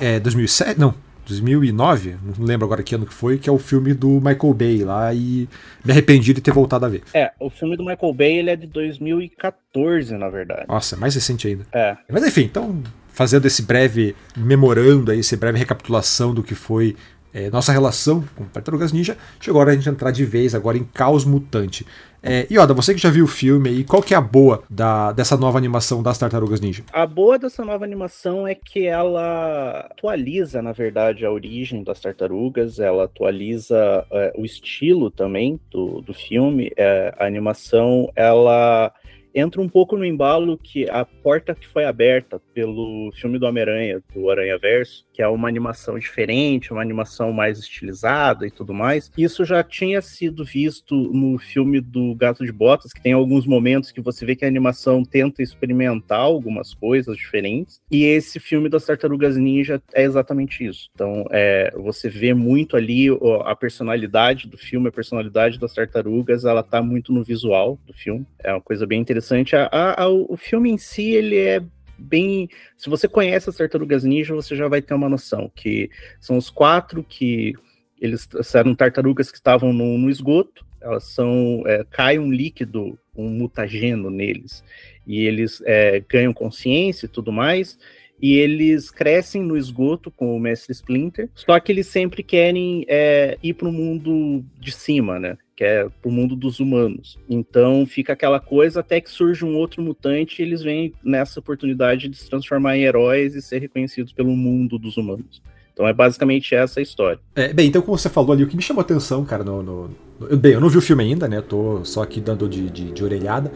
é, 0.00 0.20
2007, 0.20 0.78
não, 0.78 0.94
2009, 1.30 2.16
não 2.22 2.44
lembro 2.44 2.66
agora 2.66 2.82
que 2.82 2.94
ano 2.94 3.06
que 3.06 3.14
foi, 3.14 3.38
que 3.38 3.48
é 3.48 3.52
o 3.52 3.58
filme 3.58 3.94
do 3.94 4.20
Michael 4.20 4.54
Bay 4.54 4.84
lá 4.84 5.14
e 5.14 5.48
me 5.84 5.92
arrependi 5.92 6.32
de 6.32 6.40
ter 6.40 6.52
voltado 6.52 6.86
a 6.86 6.88
ver. 6.88 7.02
É, 7.14 7.32
o 7.40 7.48
filme 7.48 7.76
do 7.76 7.84
Michael 7.84 8.12
Bay 8.12 8.38
ele 8.38 8.50
é 8.50 8.56
de 8.56 8.66
2014, 8.66 10.16
na 10.16 10.28
verdade. 10.28 10.66
Nossa, 10.68 10.96
mais 10.96 11.14
recente 11.14 11.48
ainda. 11.48 11.66
É. 11.72 11.96
Mas 12.10 12.26
enfim, 12.26 12.42
então 12.42 12.82
fazendo 13.08 13.46
esse 13.46 13.62
breve 13.62 14.14
memorando 14.36 15.10
aí, 15.10 15.20
esse 15.20 15.36
breve 15.36 15.58
recapitulação 15.58 16.32
do 16.32 16.42
que 16.42 16.54
foi 16.54 16.96
é, 17.32 17.48
nossa 17.50 17.72
relação 17.72 18.24
com 18.34 18.44
Tartarugas 18.44 18.92
Ninja, 18.92 19.16
chegou 19.38 19.60
a 19.60 19.62
hora 19.62 19.72
de 19.72 19.78
a 19.78 19.80
gente 19.80 19.94
entrar 19.94 20.10
de 20.10 20.24
vez 20.24 20.54
agora 20.54 20.76
em 20.76 20.84
Caos 20.84 21.24
Mutante. 21.24 21.86
É, 22.22 22.46
e 22.50 22.58
Oda, 22.58 22.74
você 22.74 22.94
que 22.94 23.00
já 23.00 23.10
viu 23.10 23.24
o 23.24 23.28
filme 23.28 23.68
aí, 23.68 23.84
qual 23.84 24.02
que 24.02 24.14
é 24.14 24.16
a 24.16 24.20
boa 24.20 24.62
da, 24.68 25.12
dessa 25.12 25.36
nova 25.36 25.58
animação 25.58 26.02
das 26.02 26.18
Tartarugas 26.18 26.60
Ninja? 26.60 26.84
A 26.92 27.06
boa 27.06 27.38
dessa 27.38 27.64
nova 27.64 27.84
animação 27.84 28.46
é 28.46 28.54
que 28.54 28.86
ela 28.86 29.86
atualiza, 29.90 30.60
na 30.60 30.72
verdade, 30.72 31.24
a 31.24 31.30
origem 31.30 31.82
das 31.82 32.00
tartarugas, 32.00 32.78
ela 32.78 33.04
atualiza 33.04 34.04
é, 34.10 34.32
o 34.36 34.44
estilo 34.44 35.10
também 35.10 35.58
do, 35.70 36.00
do 36.00 36.12
filme. 36.12 36.70
É, 36.76 37.14
a 37.18 37.26
animação, 37.26 38.10
ela 38.14 38.92
entra 39.34 39.60
um 39.60 39.68
pouco 39.68 39.96
no 39.96 40.04
embalo 40.04 40.58
que 40.58 40.88
a 40.90 41.04
porta 41.04 41.54
que 41.54 41.66
foi 41.66 41.84
aberta 41.84 42.40
pelo 42.52 43.10
filme 43.14 43.38
do 43.38 43.46
Homem-Aranha, 43.46 44.02
do 44.14 44.30
Aranha 44.30 44.58
Verso, 44.58 45.06
que 45.20 45.24
é 45.24 45.28
uma 45.28 45.48
animação 45.48 45.98
diferente, 45.98 46.72
uma 46.72 46.80
animação 46.80 47.30
mais 47.30 47.58
estilizada 47.58 48.46
e 48.46 48.50
tudo 48.50 48.72
mais. 48.72 49.12
Isso 49.18 49.44
já 49.44 49.62
tinha 49.62 50.00
sido 50.00 50.46
visto 50.46 50.94
no 50.94 51.38
filme 51.38 51.78
do 51.78 52.14
Gato 52.14 52.42
de 52.42 52.50
Botas, 52.50 52.90
que 52.90 53.02
tem 53.02 53.12
alguns 53.12 53.46
momentos 53.46 53.92
que 53.92 54.00
você 54.00 54.24
vê 54.24 54.34
que 54.34 54.46
a 54.46 54.48
animação 54.48 55.04
tenta 55.04 55.42
experimentar 55.42 56.20
algumas 56.20 56.72
coisas 56.72 57.18
diferentes. 57.18 57.82
E 57.90 58.04
esse 58.04 58.40
filme 58.40 58.70
das 58.70 58.86
Tartarugas 58.86 59.36
Ninja 59.36 59.82
é 59.92 60.04
exatamente 60.04 60.64
isso. 60.64 60.88
Então, 60.94 61.26
é, 61.30 61.70
você 61.76 62.08
vê 62.08 62.32
muito 62.32 62.74
ali 62.74 63.08
a 63.44 63.54
personalidade 63.54 64.48
do 64.48 64.56
filme, 64.56 64.88
a 64.88 64.92
personalidade 64.92 65.58
das 65.58 65.74
tartarugas, 65.74 66.46
ela 66.46 66.62
tá 66.62 66.80
muito 66.80 67.12
no 67.12 67.22
visual 67.22 67.78
do 67.86 67.92
filme. 67.92 68.26
É 68.38 68.54
uma 68.54 68.62
coisa 68.62 68.86
bem 68.86 68.98
interessante 69.02 69.54
a, 69.54 69.68
a, 69.70 70.08
o 70.08 70.34
filme 70.38 70.70
em 70.70 70.78
si, 70.78 71.10
ele 71.10 71.36
é 71.36 71.62
bem. 72.00 72.48
Se 72.76 72.88
você 72.88 73.06
conhece 73.06 73.50
as 73.50 73.56
tartarugas 73.56 74.04
ninja, 74.04 74.34
você 74.34 74.56
já 74.56 74.68
vai 74.68 74.80
ter 74.82 74.94
uma 74.94 75.08
noção 75.08 75.50
que 75.54 75.90
são 76.20 76.36
os 76.36 76.50
quatro 76.50 77.04
que 77.04 77.54
eles 78.00 78.28
eram 78.54 78.74
tartarugas 78.74 79.30
que 79.30 79.36
estavam 79.36 79.72
no, 79.72 79.98
no 79.98 80.10
esgoto. 80.10 80.64
Elas 80.80 81.04
são 81.04 81.62
é, 81.66 81.84
cai 81.90 82.18
um 82.18 82.32
líquido, 82.32 82.98
um 83.14 83.28
mutageno 83.28 84.08
neles 84.08 84.64
e 85.06 85.26
eles 85.26 85.62
é, 85.66 86.02
ganham 86.08 86.32
consciência 86.32 87.06
e 87.06 87.08
tudo 87.08 87.30
mais. 87.30 87.78
E 88.22 88.34
eles 88.34 88.90
crescem 88.90 89.42
no 89.42 89.56
esgoto 89.56 90.10
com 90.10 90.36
o 90.36 90.40
Mestre 90.40 90.72
Splinter, 90.72 91.30
só 91.34 91.58
que 91.58 91.72
eles 91.72 91.86
sempre 91.86 92.22
querem 92.22 92.84
é, 92.86 93.38
ir 93.42 93.54
para 93.54 93.68
o 93.68 93.72
mundo 93.72 94.44
de 94.58 94.72
cima, 94.72 95.18
né? 95.18 95.38
Que 95.60 95.64
é 95.64 95.86
pro 96.00 96.10
mundo 96.10 96.34
dos 96.34 96.58
humanos. 96.58 97.18
Então 97.28 97.84
fica 97.84 98.14
aquela 98.14 98.40
coisa 98.40 98.80
até 98.80 98.98
que 98.98 99.10
surge 99.10 99.44
um 99.44 99.54
outro 99.58 99.82
mutante 99.82 100.40
e 100.40 100.42
eles 100.42 100.62
vêm 100.62 100.94
nessa 101.04 101.38
oportunidade 101.38 102.08
de 102.08 102.16
se 102.16 102.30
transformar 102.30 102.78
em 102.78 102.84
heróis 102.84 103.34
e 103.34 103.42
ser 103.42 103.58
reconhecidos 103.58 104.10
pelo 104.10 104.30
mundo 104.30 104.78
dos 104.78 104.96
humanos. 104.96 105.42
Então 105.74 105.86
é 105.86 105.92
basicamente 105.92 106.54
essa 106.54 106.80
a 106.80 106.82
história. 106.82 107.20
É, 107.36 107.52
bem, 107.52 107.68
então 107.68 107.82
como 107.82 107.98
você 107.98 108.08
falou 108.08 108.32
ali, 108.32 108.42
o 108.42 108.46
que 108.46 108.56
me 108.56 108.62
chamou 108.62 108.80
atenção, 108.80 109.22
cara, 109.22 109.44
no, 109.44 109.62
no, 109.62 109.90
no, 110.18 110.36
Bem, 110.38 110.52
eu 110.52 110.62
não 110.62 110.70
vi 110.70 110.78
o 110.78 110.82
filme 110.82 111.04
ainda, 111.04 111.28
né? 111.28 111.42
Tô 111.42 111.84
só 111.84 112.02
aqui 112.04 112.22
dando 112.22 112.48
de, 112.48 112.70
de, 112.70 112.90
de 112.90 113.04
orelhada. 113.04 113.52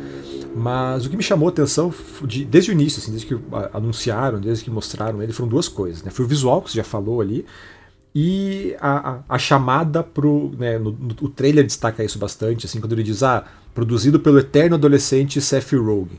Mas 0.54 1.06
o 1.06 1.10
que 1.10 1.16
me 1.16 1.22
chamou 1.22 1.48
atenção 1.48 1.90
de, 2.26 2.44
desde 2.44 2.70
o 2.70 2.72
início, 2.72 3.00
assim, 3.00 3.12
desde 3.12 3.26
que 3.26 3.34
anunciaram, 3.72 4.38
desde 4.38 4.62
que 4.62 4.70
mostraram 4.70 5.22
ele, 5.22 5.32
foram 5.32 5.48
duas 5.48 5.68
coisas. 5.68 6.02
Né? 6.02 6.10
Foi 6.10 6.26
o 6.26 6.28
visual, 6.28 6.60
que 6.60 6.70
você 6.70 6.76
já 6.76 6.84
falou 6.84 7.22
ali, 7.22 7.46
e 8.14 8.76
a, 8.80 9.20
a, 9.28 9.38
chamada 9.38 10.02
pro. 10.02 10.52
Né, 10.56 10.78
no, 10.78 10.92
no, 10.92 11.16
o 11.22 11.28
trailer 11.28 11.64
destaca 11.64 12.04
isso 12.04 12.18
bastante, 12.18 12.66
assim, 12.66 12.80
quando 12.80 12.92
ele 12.92 13.02
diz, 13.02 13.22
ah, 13.22 13.44
produzido 13.74 14.20
pelo 14.20 14.38
eterno 14.38 14.76
adolescente 14.76 15.40
Seth 15.40 15.72
Rogen. 15.72 16.18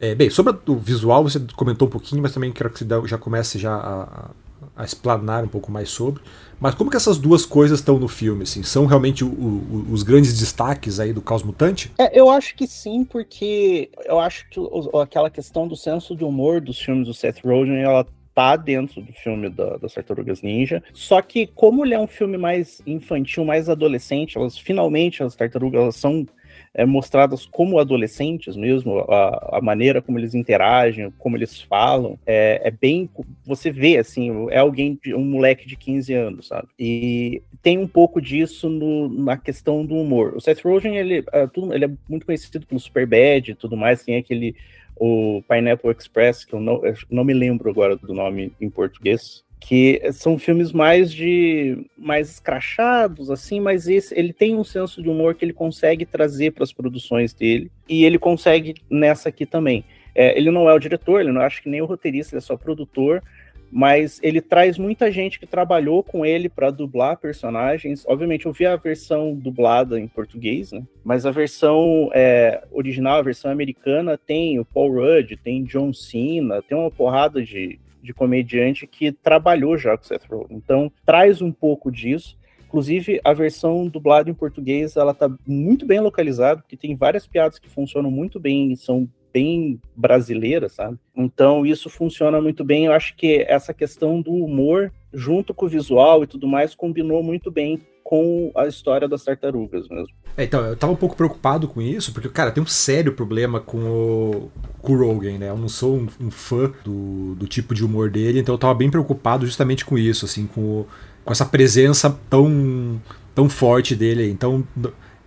É, 0.00 0.14
bem, 0.14 0.30
sobre 0.30 0.54
o 0.66 0.76
visual 0.76 1.22
você 1.22 1.40
comentou 1.54 1.88
um 1.88 1.90
pouquinho, 1.90 2.22
mas 2.22 2.32
também 2.32 2.52
quero 2.52 2.70
que 2.70 2.78
você 2.78 2.86
já 3.06 3.18
comece 3.18 3.58
já 3.58 3.74
a, 3.74 4.30
a 4.76 4.84
explanar 4.84 5.44
um 5.44 5.48
pouco 5.48 5.70
mais 5.70 5.90
sobre. 5.90 6.22
Mas 6.58 6.74
como 6.74 6.90
que 6.90 6.96
essas 6.96 7.18
duas 7.18 7.44
coisas 7.44 7.80
estão 7.80 7.98
no 7.98 8.08
filme? 8.08 8.42
Assim? 8.44 8.62
São 8.62 8.86
realmente 8.86 9.24
o, 9.24 9.28
o, 9.28 9.86
os 9.90 10.02
grandes 10.02 10.38
destaques 10.38 11.00
aí 11.00 11.12
do 11.12 11.20
Caos 11.20 11.42
Mutante? 11.42 11.92
É, 11.98 12.18
eu 12.18 12.30
acho 12.30 12.54
que 12.54 12.66
sim, 12.66 13.04
porque 13.04 13.90
eu 14.04 14.18
acho 14.18 14.48
que 14.48 14.60
aquela 15.02 15.30
questão 15.30 15.68
do 15.68 15.76
senso 15.76 16.16
de 16.16 16.24
humor 16.24 16.60
dos 16.60 16.80
filmes 16.80 17.06
do 17.06 17.14
Seth 17.14 17.40
Rogen, 17.44 17.82
ela 17.82 18.06
tá 18.36 18.54
dentro 18.54 19.00
do 19.00 19.14
filme 19.14 19.48
da, 19.48 19.78
das 19.78 19.94
Tartarugas 19.94 20.42
Ninja. 20.42 20.82
Só 20.92 21.22
que 21.22 21.46
como 21.46 21.86
ele 21.86 21.94
é 21.94 21.98
um 21.98 22.06
filme 22.06 22.36
mais 22.36 22.82
infantil, 22.86 23.46
mais 23.46 23.66
adolescente, 23.70 24.36
elas 24.36 24.58
finalmente 24.58 25.22
as 25.22 25.34
tartarugas 25.34 25.80
elas 25.80 25.96
são 25.96 26.26
é, 26.74 26.84
mostradas 26.84 27.46
como 27.46 27.78
adolescentes 27.78 28.54
mesmo, 28.54 28.98
a, 29.08 29.56
a, 29.56 29.60
maneira 29.62 30.02
como 30.02 30.18
eles 30.18 30.34
interagem, 30.34 31.10
como 31.18 31.34
eles 31.34 31.62
falam, 31.62 32.18
é, 32.26 32.60
é, 32.62 32.70
bem. 32.70 33.08
Você 33.46 33.70
vê, 33.70 33.96
assim, 33.96 34.30
é 34.50 34.58
alguém, 34.58 35.00
um 35.14 35.24
moleque 35.24 35.66
de 35.66 35.74
15 35.74 36.12
anos, 36.12 36.48
sabe? 36.48 36.68
E 36.78 37.42
tem 37.62 37.78
um 37.78 37.88
pouco 37.88 38.20
disso 38.20 38.68
no, 38.68 39.08
na 39.08 39.38
questão 39.38 39.86
do 39.86 39.94
humor. 39.94 40.34
O 40.36 40.40
Seth 40.40 40.60
Rogen, 40.62 40.98
ele, 40.98 41.24
é, 41.32 41.46
tudo, 41.46 41.72
ele 41.74 41.86
é 41.86 41.90
muito 42.06 42.26
conhecido 42.26 42.66
pelo 42.66 42.78
Superbad 42.78 43.50
e 43.50 43.54
tudo 43.54 43.76
mais, 43.76 44.04
tem 44.04 44.16
aquele. 44.16 44.54
O 44.96 45.42
Pineapple 45.48 45.94
Express, 45.96 46.44
que 46.44 46.54
eu 46.54 46.60
não, 46.60 46.84
eu 46.84 46.94
não 47.10 47.24
me 47.24 47.34
lembro 47.34 47.70
agora 47.70 47.96
do 47.96 48.14
nome 48.14 48.52
em 48.60 48.70
português, 48.70 49.44
que 49.60 50.00
são 50.12 50.38
filmes 50.38 50.72
mais 50.72 51.12
de 51.12 51.86
mais 51.96 52.30
escrachados 52.30 53.30
assim, 53.30 53.58
mas 53.60 53.88
esse 53.88 54.18
ele 54.18 54.32
tem 54.32 54.54
um 54.54 54.64
senso 54.64 55.02
de 55.02 55.08
humor 55.08 55.34
que 55.34 55.44
ele 55.44 55.52
consegue 55.52 56.04
trazer 56.06 56.52
para 56.52 56.62
as 56.62 56.72
produções 56.72 57.32
dele 57.32 57.70
e 57.88 58.04
ele 58.04 58.18
consegue 58.18 58.74
nessa 58.90 59.28
aqui 59.28 59.44
também. 59.44 59.84
É, 60.14 60.36
ele 60.36 60.50
não 60.50 60.68
é 60.68 60.72
o 60.72 60.78
diretor, 60.78 61.20
ele 61.20 61.32
não 61.32 61.42
acho 61.42 61.62
que 61.62 61.68
nem 61.68 61.82
o 61.82 61.86
roteirista, 61.86 62.34
ele 62.34 62.38
é 62.38 62.40
só 62.40 62.56
produtor, 62.56 63.22
mas 63.70 64.20
ele 64.22 64.40
traz 64.40 64.78
muita 64.78 65.10
gente 65.10 65.38
que 65.38 65.46
trabalhou 65.46 66.02
com 66.02 66.24
ele 66.24 66.48
para 66.48 66.70
dublar 66.70 67.18
personagens. 67.18 68.04
Obviamente, 68.06 68.46
eu 68.46 68.52
vi 68.52 68.66
a 68.66 68.76
versão 68.76 69.34
dublada 69.34 69.98
em 69.98 70.08
português, 70.08 70.72
né? 70.72 70.82
Mas 71.04 71.26
a 71.26 71.30
versão 71.30 72.10
é, 72.14 72.62
original, 72.70 73.18
a 73.18 73.22
versão 73.22 73.50
americana, 73.50 74.18
tem 74.18 74.58
o 74.58 74.64
Paul 74.64 74.94
Rudd, 74.94 75.36
tem 75.42 75.64
John 75.64 75.92
Cena, 75.92 76.62
tem 76.62 76.76
uma 76.76 76.90
porrada 76.90 77.42
de, 77.42 77.78
de 78.02 78.14
comediante 78.14 78.86
que 78.86 79.12
trabalhou 79.12 79.76
já 79.76 79.96
com 79.96 80.04
Seth 80.04 80.26
Rogen. 80.30 80.56
Então, 80.56 80.90
traz 81.04 81.42
um 81.42 81.52
pouco 81.52 81.90
disso. 81.90 82.38
Inclusive, 82.66 83.20
a 83.24 83.32
versão 83.32 83.86
dublada 83.86 84.28
em 84.28 84.34
português, 84.34 84.96
ela 84.96 85.14
tá 85.14 85.30
muito 85.46 85.86
bem 85.86 86.00
localizada, 86.00 86.60
porque 86.60 86.76
tem 86.76 86.96
várias 86.96 87.26
piadas 87.26 87.58
que 87.58 87.70
funcionam 87.70 88.10
muito 88.10 88.40
bem 88.40 88.72
e 88.72 88.76
são 88.76 89.08
bem 89.36 89.78
brasileiras, 89.94 90.72
sabe? 90.72 90.96
Então, 91.14 91.66
isso 91.66 91.90
funciona 91.90 92.40
muito 92.40 92.64
bem. 92.64 92.86
Eu 92.86 92.92
acho 92.92 93.14
que 93.14 93.44
essa 93.46 93.74
questão 93.74 94.22
do 94.22 94.32
humor, 94.32 94.90
junto 95.12 95.52
com 95.52 95.66
o 95.66 95.68
visual 95.68 96.24
e 96.24 96.26
tudo 96.26 96.48
mais, 96.48 96.74
combinou 96.74 97.22
muito 97.22 97.50
bem 97.50 97.78
com 98.02 98.50
a 98.54 98.66
história 98.66 99.06
das 99.06 99.24
tartarugas 99.24 99.86
mesmo. 99.90 100.14
É, 100.38 100.44
então, 100.44 100.64
eu 100.64 100.74
tava 100.74 100.94
um 100.94 100.96
pouco 100.96 101.14
preocupado 101.14 101.68
com 101.68 101.82
isso, 101.82 102.14
porque, 102.14 102.30
cara, 102.30 102.50
tem 102.50 102.62
um 102.62 102.66
sério 102.66 103.12
problema 103.12 103.60
com 103.60 103.78
o, 103.78 104.50
com 104.80 104.94
o 104.94 104.96
Rogan, 104.96 105.36
né? 105.36 105.50
Eu 105.50 105.58
não 105.58 105.68
sou 105.68 105.96
um, 105.96 106.08
um 106.18 106.30
fã 106.30 106.72
do, 106.82 107.34
do, 107.34 107.46
tipo 107.46 107.74
de 107.74 107.84
humor 107.84 108.08
dele, 108.08 108.40
então 108.40 108.54
eu 108.54 108.58
tava 108.58 108.72
bem 108.72 108.90
preocupado 108.90 109.44
justamente 109.44 109.84
com 109.84 109.98
isso, 109.98 110.24
assim, 110.24 110.46
com, 110.46 110.86
com 111.24 111.32
essa 111.32 111.44
presença 111.44 112.18
tão, 112.30 112.98
tão 113.34 113.50
forte 113.50 113.94
dele. 113.94 114.30
Então, 114.30 114.66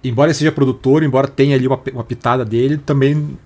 embora 0.03 0.29
ele 0.29 0.35
seja 0.35 0.51
produtor, 0.51 1.03
embora 1.03 1.27
tenha 1.27 1.55
ali 1.55 1.67
uma, 1.67 1.79
uma 1.93 2.03
pitada 2.03 2.43
dele, 2.43 2.77
também. 2.77 3.37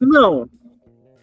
Não, 0.00 0.48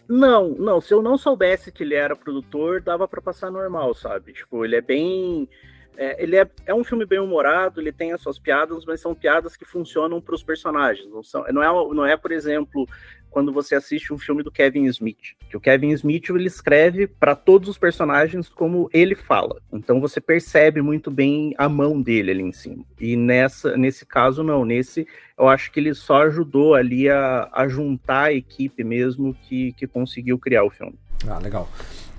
não, 0.08 0.50
não. 0.50 0.80
Se 0.80 0.94
eu 0.94 1.02
não 1.02 1.18
soubesse 1.18 1.72
que 1.72 1.84
ele 1.84 1.96
era 1.96 2.16
produtor, 2.16 2.82
dava 2.82 3.08
para 3.08 3.22
passar 3.22 3.52
normal, 3.52 3.94
sabe? 3.94 4.34
Tipo, 4.34 4.64
ele 4.64 4.76
é 4.76 4.82
bem. 4.82 5.50
É, 5.98 6.22
ele 6.24 6.36
é, 6.36 6.48
é 6.68 6.74
um 6.76 6.84
filme 6.84 7.08
bem 7.08 7.18
humorado, 7.18 7.82
ele 7.82 7.92
tem 7.92 8.14
as 8.14 8.22
suas 8.22 8.38
piadas, 8.38 8.86
mas 8.86 9.02
são 9.02 9.16
piadas 9.16 9.58
que 9.58 9.66
funcionam 9.66 10.22
para 10.22 10.36
os 10.36 10.44
personagens. 10.44 11.10
Não, 11.10 11.24
são, 11.24 11.44
não, 11.52 11.64
é, 11.64 11.96
não 11.96 12.06
é, 12.06 12.16
por 12.16 12.32
exemplo, 12.32 12.88
quando 13.32 13.52
você 13.52 13.74
assiste 13.74 14.14
um 14.14 14.18
filme 14.18 14.44
do 14.44 14.52
Kevin 14.52 14.86
Smith. 14.86 15.36
Que 15.50 15.58
o 15.58 15.60
Kevin 15.60 15.90
Smith 15.90 16.30
ele 16.30 16.46
escreve 16.46 17.08
para 17.08 17.36
todos 17.36 17.68
os 17.68 17.80
personagens 17.80 18.48
como 18.48 18.90
ele 18.94 19.16
fala. 19.16 19.60
Então 19.74 20.00
você 20.00 20.22
percebe 20.22 20.84
muito 20.84 21.10
bem 21.10 21.56
a 21.58 21.68
mão 21.68 22.00
dele 22.00 22.30
ali 22.30 22.44
em 22.44 22.52
cima. 22.52 22.86
E 23.00 23.16
nessa, 23.16 23.76
nesse 23.76 24.06
caso, 24.06 24.44
não. 24.44 24.64
Nesse, 24.64 25.08
eu 25.38 25.48
acho 25.48 25.72
que 25.72 25.80
ele 25.80 25.96
só 25.96 26.24
ajudou 26.24 26.76
ali 26.76 27.10
a, 27.10 27.50
a 27.52 27.68
juntar 27.68 28.26
a 28.26 28.34
equipe 28.34 28.84
mesmo 28.84 29.36
que, 29.44 29.74
que 29.74 29.88
conseguiu 29.88 30.38
criar 30.38 30.64
o 30.64 30.70
filme. 30.70 30.94
Ah, 31.28 31.40
legal. 31.40 31.68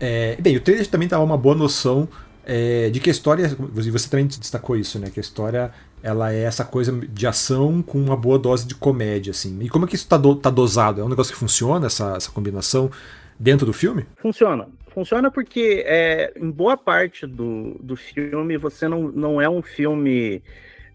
É, 0.00 0.36
bem, 0.40 0.56
o 0.56 0.60
trailer 0.60 0.86
também 0.86 1.08
dava 1.08 1.22
uma 1.22 1.36
boa 1.36 1.54
noção 1.54 2.08
é, 2.50 2.88
de 2.88 2.98
que 2.98 3.10
a 3.10 3.12
história, 3.12 3.46
você 3.46 4.08
também 4.08 4.26
destacou 4.26 4.74
isso, 4.74 4.98
né? 4.98 5.10
Que 5.10 5.20
a 5.20 5.22
história 5.22 5.70
ela 6.02 6.32
é 6.32 6.44
essa 6.44 6.64
coisa 6.64 6.90
de 6.90 7.26
ação 7.26 7.82
com 7.82 7.98
uma 7.98 8.16
boa 8.16 8.38
dose 8.38 8.66
de 8.66 8.74
comédia, 8.74 9.32
assim. 9.32 9.58
E 9.60 9.68
como 9.68 9.84
é 9.84 9.88
que 9.88 9.94
isso 9.94 10.04
está 10.04 10.16
do, 10.16 10.34
tá 10.34 10.48
dosado? 10.48 11.02
É 11.02 11.04
um 11.04 11.10
negócio 11.10 11.30
que 11.30 11.38
funciona, 11.38 11.86
essa, 11.86 12.16
essa 12.16 12.30
combinação, 12.30 12.90
dentro 13.38 13.66
do 13.66 13.72
filme? 13.74 14.06
Funciona. 14.16 14.66
Funciona 14.94 15.30
porque 15.30 15.84
é, 15.86 16.32
em 16.36 16.50
boa 16.50 16.76
parte 16.78 17.26
do, 17.26 17.76
do 17.82 17.94
filme 17.94 18.56
você 18.56 18.88
não, 18.88 19.12
não 19.12 19.42
é 19.42 19.48
um 19.48 19.60
filme 19.60 20.42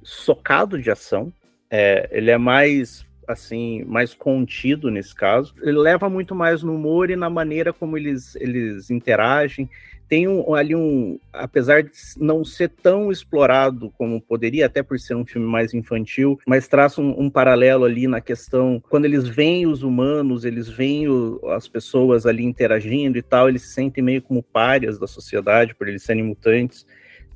socado 0.02 0.82
de 0.82 0.90
ação. 0.90 1.32
É, 1.70 2.10
ele 2.12 2.32
é 2.32 2.38
mais 2.38 3.06
assim, 3.28 3.84
mais 3.86 4.14
contido 4.16 4.90
nesse 4.90 5.14
caso. 5.14 5.54
Ele 5.62 5.78
leva 5.78 6.10
muito 6.10 6.34
mais 6.34 6.64
no 6.64 6.74
humor 6.74 7.12
e 7.12 7.16
na 7.16 7.30
maneira 7.30 7.72
como 7.72 7.96
eles, 7.96 8.36
eles 8.38 8.90
interagem 8.90 9.70
tem 10.08 10.28
um, 10.28 10.54
ali 10.54 10.76
um, 10.76 11.20
apesar 11.32 11.84
de 11.84 11.92
não 12.18 12.44
ser 12.46 12.70
tão 12.70 13.12
explorado 13.12 13.92
como 13.98 14.22
poderia, 14.22 14.66
até 14.66 14.84
por 14.84 15.00
ser 15.00 15.16
um 15.16 15.26
filme 15.26 15.48
mais 15.48 15.74
infantil, 15.74 16.40
mas 16.46 16.68
traça 16.68 17.02
um, 17.02 17.20
um 17.20 17.30
paralelo 17.30 17.86
ali 17.86 18.08
na 18.08 18.22
questão 18.22 18.82
quando 18.90 19.06
eles 19.06 19.28
veem 19.28 19.66
os 19.66 19.84
humanos, 19.84 20.46
eles 20.46 20.70
veem 20.70 21.08
o, 21.08 21.40
as 21.50 21.68
pessoas 21.68 22.26
ali 22.26 22.44
interagindo 22.44 23.18
e 23.18 23.22
tal, 23.22 23.50
eles 23.50 23.64
se 23.64 23.74
sentem 23.74 24.04
meio 24.04 24.22
como 24.22 24.44
párias 24.44 25.00
da 25.00 25.08
sociedade 25.08 25.74
por 25.76 25.88
eles 25.88 26.04
serem 26.04 26.24
mutantes. 26.24 26.86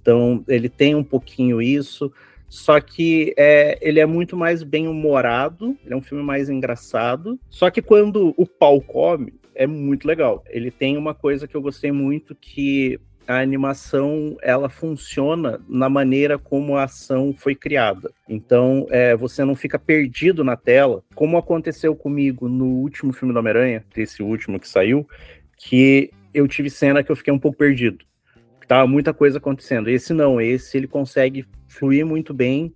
Então 0.01 0.43
ele 0.47 0.69
tem 0.69 0.95
um 0.95 1.03
pouquinho 1.03 1.62
isso. 1.62 2.12
Só 2.50 2.79
que 2.79 3.33
é, 3.36 3.77
ele 3.81 4.00
é 4.00 4.05
muito 4.05 4.38
mais 4.38 4.63
bem 4.63 4.88
humorado, 4.88 5.77
ele 5.83 5.93
é 5.93 5.97
um 5.97 6.01
filme 6.01 6.24
mais 6.24 6.50
engraçado. 6.50 7.38
Só 7.50 7.69
que 7.69 7.81
quando 7.81 8.33
o 8.38 8.45
pau 8.45 8.79
come, 8.79 9.33
é 9.57 9.65
muito 9.65 10.07
legal. 10.07 10.43
Ele 10.47 10.69
tem 10.71 10.95
uma 10.95 11.13
coisa 11.13 11.47
que 11.47 11.55
eu 11.55 11.61
gostei 11.61 11.91
muito 11.91 12.35
que 12.35 12.99
a 13.27 13.39
animação 13.39 14.37
ela 14.41 14.69
funciona 14.69 15.59
na 15.67 15.89
maneira 15.89 16.37
como 16.37 16.77
a 16.77 16.83
ação 16.83 17.33
foi 17.33 17.55
criada. 17.55 18.11
Então 18.29 18.85
é, 18.89 19.15
você 19.17 19.43
não 19.43 19.55
fica 19.55 19.77
perdido 19.77 20.43
na 20.43 20.55
tela, 20.55 21.03
como 21.13 21.37
aconteceu 21.37 21.93
comigo 21.95 22.47
no 22.47 22.65
último 22.65 23.11
filme 23.11 23.33
do 23.33 23.39
Homem-Aranha, 23.39 23.83
esse 23.97 24.23
último 24.23 24.59
que 24.59 24.69
saiu, 24.69 25.05
que 25.57 26.11
eu 26.33 26.47
tive 26.47 26.69
cena 26.69 27.03
que 27.03 27.11
eu 27.11 27.15
fiquei 27.15 27.33
um 27.33 27.39
pouco 27.39 27.57
perdido. 27.57 28.05
Tava 28.67 28.85
muita 28.85 29.13
coisa 29.13 29.39
acontecendo. 29.39 29.89
Esse 29.89 30.13
não, 30.13 30.39
esse 30.39 30.77
ele 30.77 30.87
consegue 30.87 31.45
fluir 31.67 32.05
muito 32.05 32.33
bem 32.33 32.73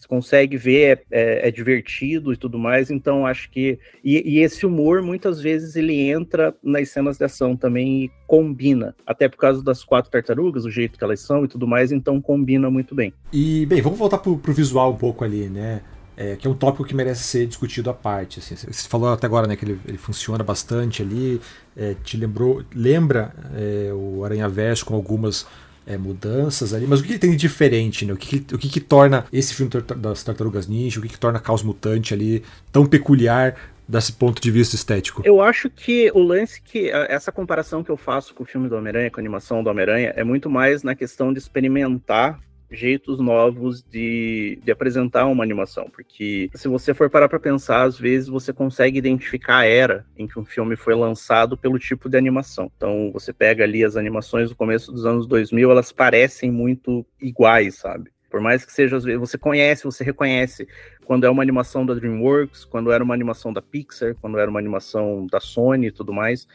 você 0.00 0.08
consegue 0.08 0.56
ver, 0.56 1.04
é, 1.10 1.20
é, 1.20 1.48
é, 1.48 1.50
divertido 1.50 2.32
e 2.32 2.36
tudo 2.36 2.58
mais, 2.58 2.90
então 2.90 3.26
acho 3.26 3.50
que. 3.50 3.78
E, 4.04 4.36
e, 4.36 4.38
esse 4.40 4.64
humor, 4.64 5.02
muitas 5.02 5.40
vezes, 5.40 5.76
ele 5.76 6.08
entra 6.08 6.54
nas 6.62 6.90
cenas 6.90 7.18
de 7.18 7.24
ação 7.24 7.56
também 7.56 8.04
e 8.04 8.10
combina. 8.26 8.94
Até 9.06 9.28
por 9.28 9.36
causa 9.36 9.62
das 9.62 9.82
quatro 9.82 10.10
tartarugas, 10.10 10.64
o 10.64 10.70
jeito 10.70 10.98
que 10.98 11.04
elas 11.04 11.20
são 11.20 11.44
e 11.44 11.48
tudo 11.48 11.66
mais, 11.66 11.92
então 11.92 12.20
combina 12.20 12.70
muito 12.70 12.94
bem. 12.94 13.12
E, 13.32 13.66
bem, 13.66 13.80
vamos 13.80 13.98
voltar 13.98 14.18
pro, 14.18 14.38
pro 14.38 14.52
visual 14.52 14.92
um 14.92 14.96
pouco 14.96 15.24
ali, 15.24 15.48
né? 15.48 15.82
É, 16.16 16.34
que 16.34 16.48
é 16.48 16.50
um 16.50 16.54
tópico 16.54 16.84
que 16.84 16.96
merece 16.96 17.22
ser 17.22 17.46
discutido 17.46 17.90
à 17.90 17.94
parte. 17.94 18.40
Assim. 18.40 18.56
Você 18.56 18.88
falou 18.88 19.08
até 19.12 19.24
agora 19.26 19.46
né, 19.46 19.54
que 19.54 19.64
ele, 19.64 19.78
ele 19.86 19.98
funciona 19.98 20.42
bastante 20.42 21.00
ali, 21.00 21.40
é, 21.76 21.94
te 22.02 22.16
lembrou, 22.16 22.64
lembra 22.74 23.32
é, 23.54 23.92
o 23.94 24.24
Aranha 24.24 24.48
Verso 24.48 24.84
com 24.84 24.96
algumas 24.96 25.46
é, 25.88 25.96
mudanças 25.96 26.74
ali, 26.74 26.86
mas 26.86 27.00
o 27.00 27.02
que, 27.02 27.14
que 27.14 27.18
tem 27.18 27.30
de 27.30 27.36
diferente, 27.36 28.04
né? 28.04 28.12
O 28.12 28.16
que, 28.16 28.40
que 28.40 28.54
o 28.54 28.58
que, 28.58 28.68
que, 28.68 28.80
torna 28.80 29.24
esse 29.32 29.54
filme 29.54 29.72
das 29.96 30.22
Tartarugas 30.22 30.68
Ninja, 30.68 31.00
o 31.00 31.02
que, 31.02 31.08
que 31.08 31.18
torna 31.18 31.40
Caos 31.40 31.62
Mutante 31.62 32.12
ali 32.12 32.44
tão 32.70 32.84
peculiar 32.84 33.56
desse 33.88 34.12
ponto 34.12 34.40
de 34.40 34.50
vista 34.50 34.76
estético? 34.76 35.22
Eu 35.24 35.40
acho 35.40 35.70
que 35.70 36.10
o 36.14 36.22
lance 36.22 36.60
que 36.60 36.90
essa 36.90 37.32
comparação 37.32 37.82
que 37.82 37.90
eu 37.90 37.96
faço 37.96 38.34
com 38.34 38.42
o 38.42 38.46
filme 38.46 38.68
do 38.68 38.76
Homem-Aranha, 38.76 39.10
com 39.10 39.18
a 39.18 39.22
animação 39.22 39.62
do 39.62 39.70
Homem-Aranha, 39.70 40.12
é 40.14 40.22
muito 40.22 40.50
mais 40.50 40.82
na 40.82 40.94
questão 40.94 41.32
de 41.32 41.38
experimentar 41.38 42.38
jeitos 42.70 43.18
novos 43.18 43.82
de, 43.82 44.58
de 44.62 44.70
apresentar 44.70 45.26
uma 45.26 45.42
animação, 45.42 45.88
porque 45.90 46.50
se 46.54 46.68
você 46.68 46.92
for 46.92 47.08
parar 47.08 47.28
para 47.28 47.40
pensar, 47.40 47.82
às 47.82 47.98
vezes 47.98 48.28
você 48.28 48.52
consegue 48.52 48.98
identificar 48.98 49.58
a 49.58 49.66
era 49.66 50.04
em 50.16 50.26
que 50.26 50.38
um 50.38 50.44
filme 50.44 50.76
foi 50.76 50.94
lançado 50.94 51.56
pelo 51.56 51.78
tipo 51.78 52.08
de 52.08 52.16
animação. 52.16 52.70
Então, 52.76 53.10
você 53.12 53.32
pega 53.32 53.64
ali 53.64 53.84
as 53.84 53.96
animações 53.96 54.50
do 54.50 54.56
começo 54.56 54.92
dos 54.92 55.06
anos 55.06 55.26
2000, 55.26 55.70
elas 55.70 55.92
parecem 55.92 56.50
muito 56.50 57.06
iguais, 57.20 57.76
sabe? 57.76 58.10
Por 58.30 58.40
mais 58.40 58.64
que 58.64 58.72
seja, 58.72 58.96
às 58.96 59.04
vezes, 59.04 59.18
você 59.18 59.38
conhece, 59.38 59.84
você 59.84 60.04
reconhece 60.04 60.68
quando 61.06 61.24
é 61.24 61.30
uma 61.30 61.42
animação 61.42 61.86
da 61.86 61.94
DreamWorks, 61.94 62.64
quando 62.66 62.92
era 62.92 63.02
uma 63.02 63.14
animação 63.14 63.52
da 63.52 63.62
Pixar, 63.62 64.14
quando 64.20 64.38
era 64.38 64.50
uma 64.50 64.60
animação 64.60 65.26
da 65.26 65.40
Sony 65.40 65.86
e 65.86 65.90
tudo 65.90 66.12
mais. 66.12 66.46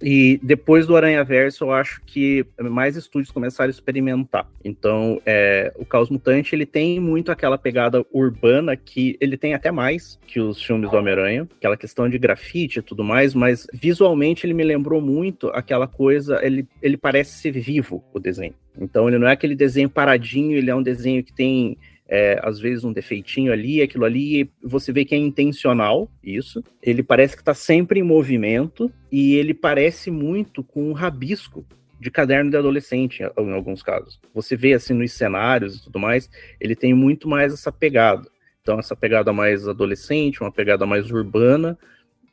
E 0.00 0.38
depois 0.42 0.86
do 0.86 0.96
Aranha 0.96 1.24
Verso, 1.24 1.64
eu 1.64 1.72
acho 1.72 2.00
que 2.06 2.46
mais 2.60 2.96
estúdios 2.96 3.32
começaram 3.32 3.68
a 3.68 3.70
experimentar. 3.70 4.48
Então, 4.64 5.20
é, 5.26 5.72
o 5.76 5.84
Caos 5.84 6.08
Mutante 6.08 6.54
ele 6.54 6.66
tem 6.66 7.00
muito 7.00 7.32
aquela 7.32 7.58
pegada 7.58 8.04
urbana 8.12 8.76
que 8.76 9.16
ele 9.20 9.36
tem 9.36 9.54
até 9.54 9.70
mais 9.70 10.18
que 10.26 10.40
os 10.40 10.62
filmes 10.62 10.90
do 10.90 10.96
Homem-Aranha, 10.96 11.48
aquela 11.56 11.76
questão 11.76 12.08
de 12.08 12.18
grafite 12.18 12.78
e 12.78 12.82
tudo 12.82 13.02
mais, 13.02 13.34
mas 13.34 13.66
visualmente 13.72 14.46
ele 14.46 14.54
me 14.54 14.64
lembrou 14.64 15.00
muito 15.00 15.48
aquela 15.48 15.88
coisa, 15.88 16.38
ele, 16.44 16.66
ele 16.80 16.96
parece 16.96 17.38
ser 17.38 17.50
vivo, 17.50 18.04
o 18.14 18.20
desenho. 18.20 18.54
Então, 18.80 19.08
ele 19.08 19.18
não 19.18 19.26
é 19.26 19.32
aquele 19.32 19.56
desenho 19.56 19.90
paradinho, 19.90 20.56
ele 20.56 20.70
é 20.70 20.74
um 20.74 20.82
desenho 20.82 21.24
que 21.24 21.32
tem 21.32 21.76
é, 22.08 22.40
às 22.42 22.58
vezes 22.58 22.84
um 22.84 22.92
defeitinho 22.92 23.52
ali, 23.52 23.82
aquilo 23.82 24.04
ali, 24.04 24.50
você 24.62 24.92
vê 24.92 25.04
que 25.04 25.14
é 25.14 25.18
intencional 25.18 26.10
isso. 26.22 26.64
Ele 26.82 27.02
parece 27.02 27.36
que 27.36 27.42
está 27.42 27.52
sempre 27.52 28.00
em 28.00 28.02
movimento 28.02 28.90
e 29.12 29.34
ele 29.34 29.52
parece 29.52 30.10
muito 30.10 30.64
com 30.64 30.88
um 30.88 30.92
rabisco 30.92 31.66
de 32.00 32.10
caderno 32.10 32.50
de 32.50 32.56
adolescente, 32.56 33.22
em 33.22 33.52
alguns 33.52 33.82
casos. 33.82 34.20
Você 34.32 34.56
vê 34.56 34.72
assim 34.72 34.94
nos 34.94 35.12
cenários 35.12 35.76
e 35.76 35.84
tudo 35.84 35.98
mais, 35.98 36.30
ele 36.60 36.74
tem 36.74 36.94
muito 36.94 37.28
mais 37.28 37.52
essa 37.52 37.72
pegada. 37.72 38.28
Então, 38.62 38.78
essa 38.78 38.94
pegada 38.94 39.32
mais 39.32 39.66
adolescente, 39.66 40.40
uma 40.40 40.52
pegada 40.52 40.86
mais 40.86 41.10
urbana, 41.10 41.76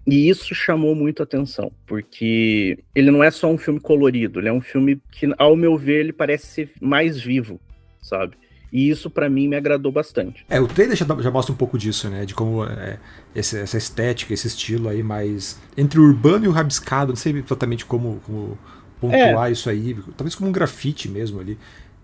e 0.06 0.30
isso 0.30 0.54
chamou 0.54 0.94
muito 0.94 1.24
atenção, 1.24 1.72
porque 1.88 2.78
ele 2.94 3.10
não 3.10 3.24
é 3.24 3.32
só 3.32 3.50
um 3.50 3.58
filme 3.58 3.80
colorido, 3.80 4.40
ele 4.40 4.50
é 4.50 4.54
um 4.54 4.62
filme 4.62 5.02
que, 5.12 5.28
ao 5.38 5.56
meu 5.56 5.76
ver, 5.78 6.02
ele 6.02 6.14
parece 6.14 6.46
ser 6.46 6.72
mais 6.80 7.20
vivo, 7.20 7.60
sabe? 8.02 8.38
E 8.72 8.90
isso 8.90 9.10
para 9.10 9.30
mim 9.30 9.48
me 9.48 9.56
agradou 9.56 9.92
bastante. 9.92 10.46
É, 10.50 10.60
o 10.60 10.68
trailer 10.68 10.96
já, 10.96 11.06
já 11.06 11.32
mostra 11.32 11.54
um 11.54 11.58
pouco 11.58 11.78
disso, 11.78 12.10
né? 12.10 12.26
De 12.26 12.34
como 12.34 12.66
é, 12.66 12.98
esse, 13.36 13.58
essa 13.58 13.78
estética, 13.78 14.34
esse 14.34 14.48
estilo 14.48 14.90
aí 14.90 15.04
mais. 15.04 15.60
Entre 15.78 16.00
o 16.00 16.04
urbano 16.04 16.46
e 16.46 16.48
o 16.48 16.52
rabiscado, 16.52 17.12
não 17.12 17.16
sei 17.16 17.34
exatamente 17.38 17.86
como, 17.86 18.20
como 18.26 18.58
pontuar 19.00 19.50
é. 19.50 19.52
isso 19.52 19.70
aí. 19.70 19.96
Talvez 20.18 20.36
como 20.36 20.50
um 20.50 20.54
grafite 20.54 21.08
mesmo 21.10 21.40
ali. 21.40 21.58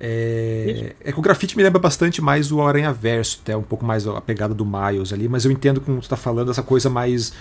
É, 0.04 0.96
é, 1.00 1.12
que 1.12 1.20
o 1.20 1.22
grafite 1.22 1.56
me 1.56 1.62
lembra 1.62 1.80
bastante 1.80 2.24
mais 2.24 2.52
o 2.52 2.60
Aranha 2.60 2.92
Verso, 2.92 3.40
até 3.44 3.56
um 3.56 3.62
pouco 3.62 3.86
mais 3.86 4.08
a 4.08 4.20
pegada 4.20 4.52
do 4.52 4.66
Miles 4.66 5.14
ali, 5.14 5.30
mas 5.30 5.46
eu 5.46 5.52
entendo 5.52 5.80
como 5.80 6.02
você 6.02 6.08
está 6.08 6.18
falando, 6.18 6.50
essa 6.50 6.64
coisa 6.64 6.90
mais. 6.90 7.34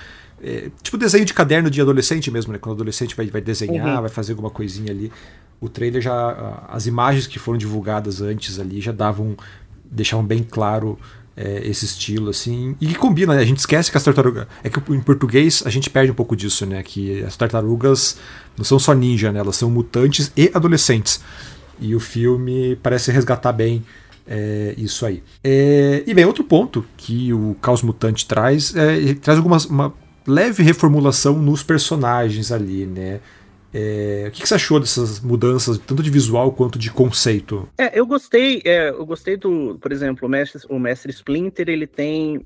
É, 0.43 0.71
tipo 0.83 0.99
desenho 0.99 1.25
de 1.25 1.33
caderno 1.33 1.71
de 1.71 1.81
adolescente 1.81 2.31
mesmo, 2.31 2.53
né? 2.53 2.59
Quando 2.59 2.73
o 2.73 2.75
adolescente 2.77 3.17
vai, 3.17 3.27
vai 3.27 3.41
desenhar, 3.41 3.97
uhum. 3.97 4.01
vai 4.03 4.11
fazer 4.11 4.33
alguma 4.33 4.51
coisinha 4.51 4.91
ali 4.91 5.11
o 5.61 5.69
trailer 5.69 6.01
já. 6.01 6.65
As 6.69 6.87
imagens 6.87 7.27
que 7.27 7.39
foram 7.39 7.59
divulgadas 7.59 8.21
antes 8.21 8.59
ali 8.59 8.81
já 8.81 8.93
davam. 8.93 9.37
deixavam 9.91 10.25
bem 10.25 10.43
claro 10.43 10.99
é, 11.37 11.67
esse 11.67 11.85
estilo, 11.85 12.31
assim. 12.31 12.77
E 12.81 12.87
que 12.87 12.95
combina, 12.95 13.35
né? 13.35 13.43
A 13.43 13.45
gente 13.45 13.59
esquece 13.59 13.91
que 13.91 13.97
as 13.97 14.05
tartarugas. 14.05 14.47
É 14.63 14.69
que 14.69 14.79
em 14.93 15.01
português 15.01 15.63
a 15.65 15.71
gente 15.71 15.89
perde 15.89 16.11
um 16.11 16.15
pouco 16.15 16.37
disso, 16.37 16.67
né? 16.67 16.83
Que 16.83 17.23
as 17.25 17.37
tartarugas 17.37 18.17
não 18.57 18.65
são 18.65 18.79
só 18.79 18.93
ninja, 18.93 19.33
né? 19.33 19.41
Elas 19.41 19.57
são 19.57 19.71
mutantes 19.71 20.33
e 20.37 20.51
adolescentes. 20.53 21.21
E 21.81 21.95
o 21.95 22.01
filme 22.01 22.77
parece 22.83 23.11
resgatar 23.11 23.53
bem 23.53 23.83
é, 24.27 24.75
isso 24.77 25.07
aí. 25.07 25.23
É, 25.43 26.05
e 26.07 26.13
bem, 26.13 26.25
outro 26.25 26.45
ponto 26.45 26.85
que 26.97 27.33
o 27.33 27.57
Caos 27.61 27.83
Mutante 27.83 28.27
traz 28.27 28.75
é 28.77 29.15
traz 29.15 29.39
algumas 29.39 29.65
uma 29.65 29.93
leve 30.27 30.63
reformulação 30.63 31.37
nos 31.39 31.63
personagens 31.63 32.53
ali, 32.53 32.87
né? 32.87 33.21
É, 33.73 34.25
o 34.29 34.31
que, 34.31 34.43
que, 34.43 34.49
você 34.49 34.55
achou 34.55 34.81
dessas 34.81 35.21
mudanças, 35.21 35.79
tanto 35.79 36.03
de 36.03 36.11
visual 36.11 36.53
quanto 36.53 36.79
de 36.79 36.91
conceito? 36.91 37.69
É, 37.79 37.99
eu 37.99 38.07
gostei, 38.07 38.61
é, 38.65 38.91
eu 38.91 39.07
gostei 39.07 39.37
do, 39.37 39.79
por 39.81 39.93
exemplo, 39.93 40.27
o 40.27 40.31
mestre, 40.31 40.61
o 40.69 40.79
mestre 40.79 41.11
Splinter, 41.11 41.69
ele 41.69 41.87
tem 41.87 42.45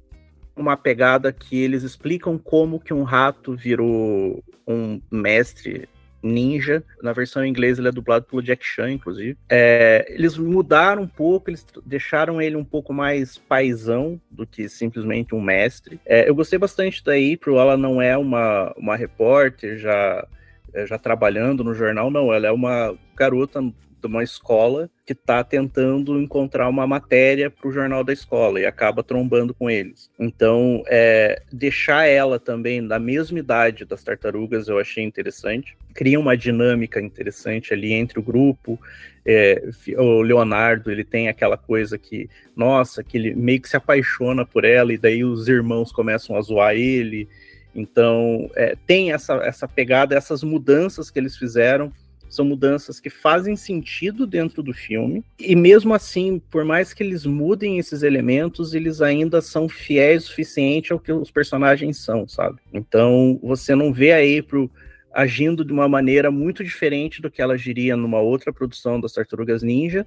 uma 0.57 0.77
pegada 0.77 1.33
que 1.33 1.61
eles 1.61 1.83
explicam 1.83 2.39
como 2.39 2.79
que 2.79 2.95
um 2.95 3.03
rato 3.03 3.57
virou 3.57 4.43
um 4.67 5.01
mestre 5.11 5.89
ninja. 6.25 6.83
Na 7.03 7.13
versão 7.13 7.45
em 7.45 7.51
inglês 7.51 7.79
ele 7.79 7.89
é 7.89 7.93
dublado 7.93 8.25
pelo 8.25 8.43
Jack 8.43 8.65
Chan, 8.65 8.91
inclusive. 8.91 9.37
É, 9.49 10.07
eles 10.09 10.39
mudaram 10.39 11.03
um 11.03 11.09
pouco, 11.09 11.51
eles 11.51 11.65
deixaram 11.85 12.41
ele 12.41 12.57
um 12.57 12.65
pouco 12.65 12.93
mais 12.93 13.37
paisão 13.37 14.21
do 14.31 14.47
que 14.47 14.69
simplesmente 14.69 15.35
um 15.35 15.41
mestre. 15.41 16.01
É, 16.07 16.29
eu 16.29 16.35
gostei 16.35 16.59
bastante 16.59 17.05
da 17.05 17.13
April, 17.13 17.59
ela 17.59 17.77
não 17.77 18.01
é 18.01 18.17
uma, 18.17 18.73
uma 18.77 18.97
repórter, 18.97 19.77
já 19.79 20.27
é, 20.75 20.87
já 20.87 20.99
trabalhando 20.99 21.63
no 21.63 21.73
jornal, 21.73 22.11
não. 22.11 22.35
Ela 22.35 22.49
é 22.49 22.53
uma 22.53 22.95
garota 23.17 23.63
de 23.63 24.07
uma 24.07 24.23
escola 24.23 24.91
que 25.07 25.13
está 25.13 25.43
tentando 25.43 26.21
encontrar 26.21 26.69
uma 26.69 26.87
matéria 26.87 27.51
para 27.51 27.69
o 27.69 27.73
jornal 27.73 28.05
da 28.05 28.13
escola 28.13 28.61
e 28.61 28.67
acaba 28.67 29.03
trombando 29.03 29.55
com 29.55 29.71
eles. 29.71 30.11
Então, 30.19 30.83
é, 30.87 31.43
deixar 31.51 32.07
ela 32.07 32.39
também 32.39 32.87
da 32.87 32.99
mesma 32.99 33.39
idade 33.39 33.85
das 33.85 34.05
tartarugas 34.05 34.69
eu 34.69 34.79
achei 34.79 35.03
interessante. 35.03 35.77
Cria 35.95 36.21
uma 36.21 36.37
dinâmica 36.37 37.01
interessante 37.01 37.73
ali 37.73 37.93
entre 37.93 38.19
o 38.19 38.23
grupo. 38.23 38.79
É, 39.25 39.71
o 39.97 40.21
Leonardo 40.21 40.91
ele 40.91 41.05
tem 41.05 41.29
aquela 41.29 41.57
coisa 41.57 41.97
que, 41.97 42.29
nossa, 42.55 43.03
que 43.03 43.17
ele 43.17 43.35
meio 43.35 43.61
que 43.61 43.69
se 43.69 43.77
apaixona 43.77 44.45
por 44.45 44.65
ela 44.65 44.93
e 44.93 44.99
daí 44.99 45.25
os 45.25 45.49
irmãos 45.49 45.91
começam 45.91 46.37
a 46.37 46.43
zoar 46.43 46.75
ele. 46.75 47.27
Então, 47.75 48.51
é, 48.55 48.77
tem 48.87 49.13
essa, 49.13 49.35
essa 49.37 49.67
pegada, 49.67 50.15
essas 50.15 50.43
mudanças 50.43 51.11
que 51.11 51.19
eles 51.19 51.37
fizeram, 51.37 51.93
são 52.35 52.45
mudanças 52.45 52.99
que 52.99 53.09
fazem 53.09 53.55
sentido 53.57 54.27
dentro 54.27 54.63
do 54.63 54.73
filme, 54.73 55.25
e 55.39 55.55
mesmo 55.55 55.95
assim, 55.95 56.41
por 56.51 56.65
mais 56.65 56.93
que 56.93 57.03
eles 57.03 57.25
mudem 57.25 57.79
esses 57.79 58.03
elementos, 58.03 58.75
eles 58.75 59.01
ainda 59.01 59.41
são 59.41 59.69
fiéis 59.69 60.25
o 60.25 60.27
suficiente 60.29 60.93
ao 60.93 60.99
que 60.99 61.13
os 61.13 61.31
personagens 61.31 61.99
são, 61.99 62.27
sabe? 62.27 62.59
Então, 62.73 63.39
você 63.43 63.75
não 63.75 63.93
vê 63.93 64.13
a 64.13 64.41
April 64.41 64.71
agindo 65.13 65.65
de 65.65 65.73
uma 65.73 65.89
maneira 65.89 66.31
muito 66.31 66.65
diferente 66.65 67.23
do 67.23 67.31
que 67.31 67.41
ela 67.41 67.55
agiria 67.55 67.97
numa 67.97 68.21
outra 68.21 68.53
produção 68.53 69.01
das 69.01 69.13
Tartarugas 69.13 69.63
Ninja, 69.63 70.05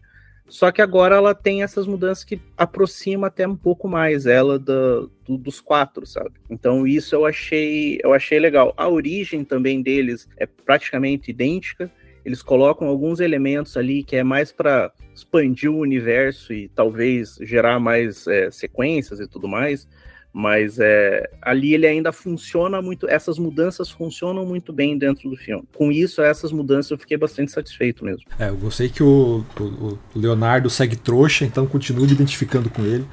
só 0.47 0.71
que 0.71 0.81
agora 0.81 1.15
ela 1.15 1.35
tem 1.35 1.61
essas 1.61 1.85
mudanças 1.85 2.23
que 2.23 2.39
aproxima 2.55 3.27
até 3.27 3.47
um 3.47 3.55
pouco 3.55 3.87
mais 3.87 4.25
ela 4.25 4.57
do, 4.57 5.11
do, 5.25 5.37
dos 5.37 5.59
quatro, 5.59 6.05
sabe? 6.05 6.31
Então 6.49 6.87
isso 6.87 7.13
eu 7.13 7.25
achei, 7.25 7.99
eu 8.01 8.13
achei 8.13 8.39
legal. 8.39 8.73
A 8.77 8.87
origem 8.87 9.43
também 9.43 9.81
deles 9.81 10.27
é 10.37 10.45
praticamente 10.45 11.31
idêntica. 11.31 11.91
Eles 12.23 12.41
colocam 12.41 12.87
alguns 12.87 13.19
elementos 13.19 13.75
ali 13.75 14.03
que 14.03 14.15
é 14.15 14.23
mais 14.23 14.51
para 14.51 14.91
expandir 15.13 15.71
o 15.71 15.79
universo 15.79 16.53
e 16.53 16.69
talvez 16.69 17.37
gerar 17.41 17.79
mais 17.79 18.25
é, 18.27 18.49
sequências 18.49 19.19
e 19.19 19.27
tudo 19.27 19.47
mais 19.47 19.87
mas 20.33 20.77
é, 20.79 21.29
ali 21.41 21.73
ele 21.73 21.87
ainda 21.87 22.11
funciona 22.11 22.81
muito, 22.81 23.09
essas 23.09 23.39
mudanças 23.39 23.89
funcionam 23.89 24.45
muito 24.45 24.71
bem 24.71 24.97
dentro 24.97 25.29
do 25.29 25.35
filme. 25.35 25.63
Com 25.73 25.91
isso, 25.91 26.21
essas 26.21 26.51
mudanças 26.51 26.91
eu 26.91 26.97
fiquei 26.97 27.17
bastante 27.17 27.51
satisfeito 27.51 28.05
mesmo. 28.05 28.23
É, 28.37 28.49
eu 28.49 28.57
gostei 28.57 28.89
que 28.89 29.01
o, 29.01 29.43
o, 29.59 29.63
o 29.63 29.99
Leonardo 30.15 30.69
segue 30.69 30.95
trouxa, 30.95 31.45
então 31.45 31.65
continuo 31.65 32.05
me 32.05 32.11
identificando 32.11 32.69
com 32.69 32.83
ele. 32.83 33.05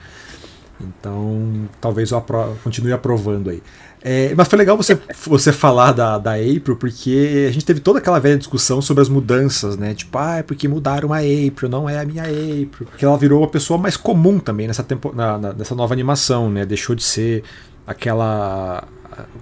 Então, 0.81 1.69
talvez 1.81 2.11
eu 2.11 2.19
apro 2.19 2.57
continue 2.63 2.93
aprovando 2.93 3.51
aí. 3.51 3.63
É, 4.07 4.35
mas 4.35 4.49
foi 4.49 4.59
legal 4.59 4.77
você, 4.77 4.99
você 5.27 5.51
falar 5.51 5.93
da, 5.93 6.19
da 6.19 6.35
April, 6.35 6.77
porque 6.77 7.47
a 7.49 7.51
gente 7.51 7.65
teve 7.65 7.81
toda 7.81 8.01
aquela 8.01 8.19
velha 8.19 8.37
discussão 8.37 8.83
sobre 8.83 9.01
as 9.01 9.09
mudanças, 9.09 9.79
né? 9.79 9.95
Tipo, 9.95 10.19
ah, 10.19 10.37
é 10.37 10.43
porque 10.43 10.69
mudaram 10.69 11.11
a 11.11 11.21
April, 11.21 11.71
não 11.71 11.89
é 11.89 11.99
a 11.99 12.05
minha 12.05 12.23
April. 12.25 12.87
Que 12.99 13.05
ela 13.07 13.17
virou 13.17 13.41
uma 13.41 13.49
pessoa 13.49 13.79
mais 13.79 13.97
comum 13.97 14.39
também 14.39 14.67
nessa, 14.67 14.83
tempo, 14.83 15.11
na, 15.17 15.39
na, 15.39 15.53
nessa 15.55 15.75
nova 15.75 15.95
animação, 15.95 16.51
né? 16.51 16.67
Deixou 16.67 16.95
de 16.95 17.03
ser 17.03 17.45
aquela. 17.87 18.85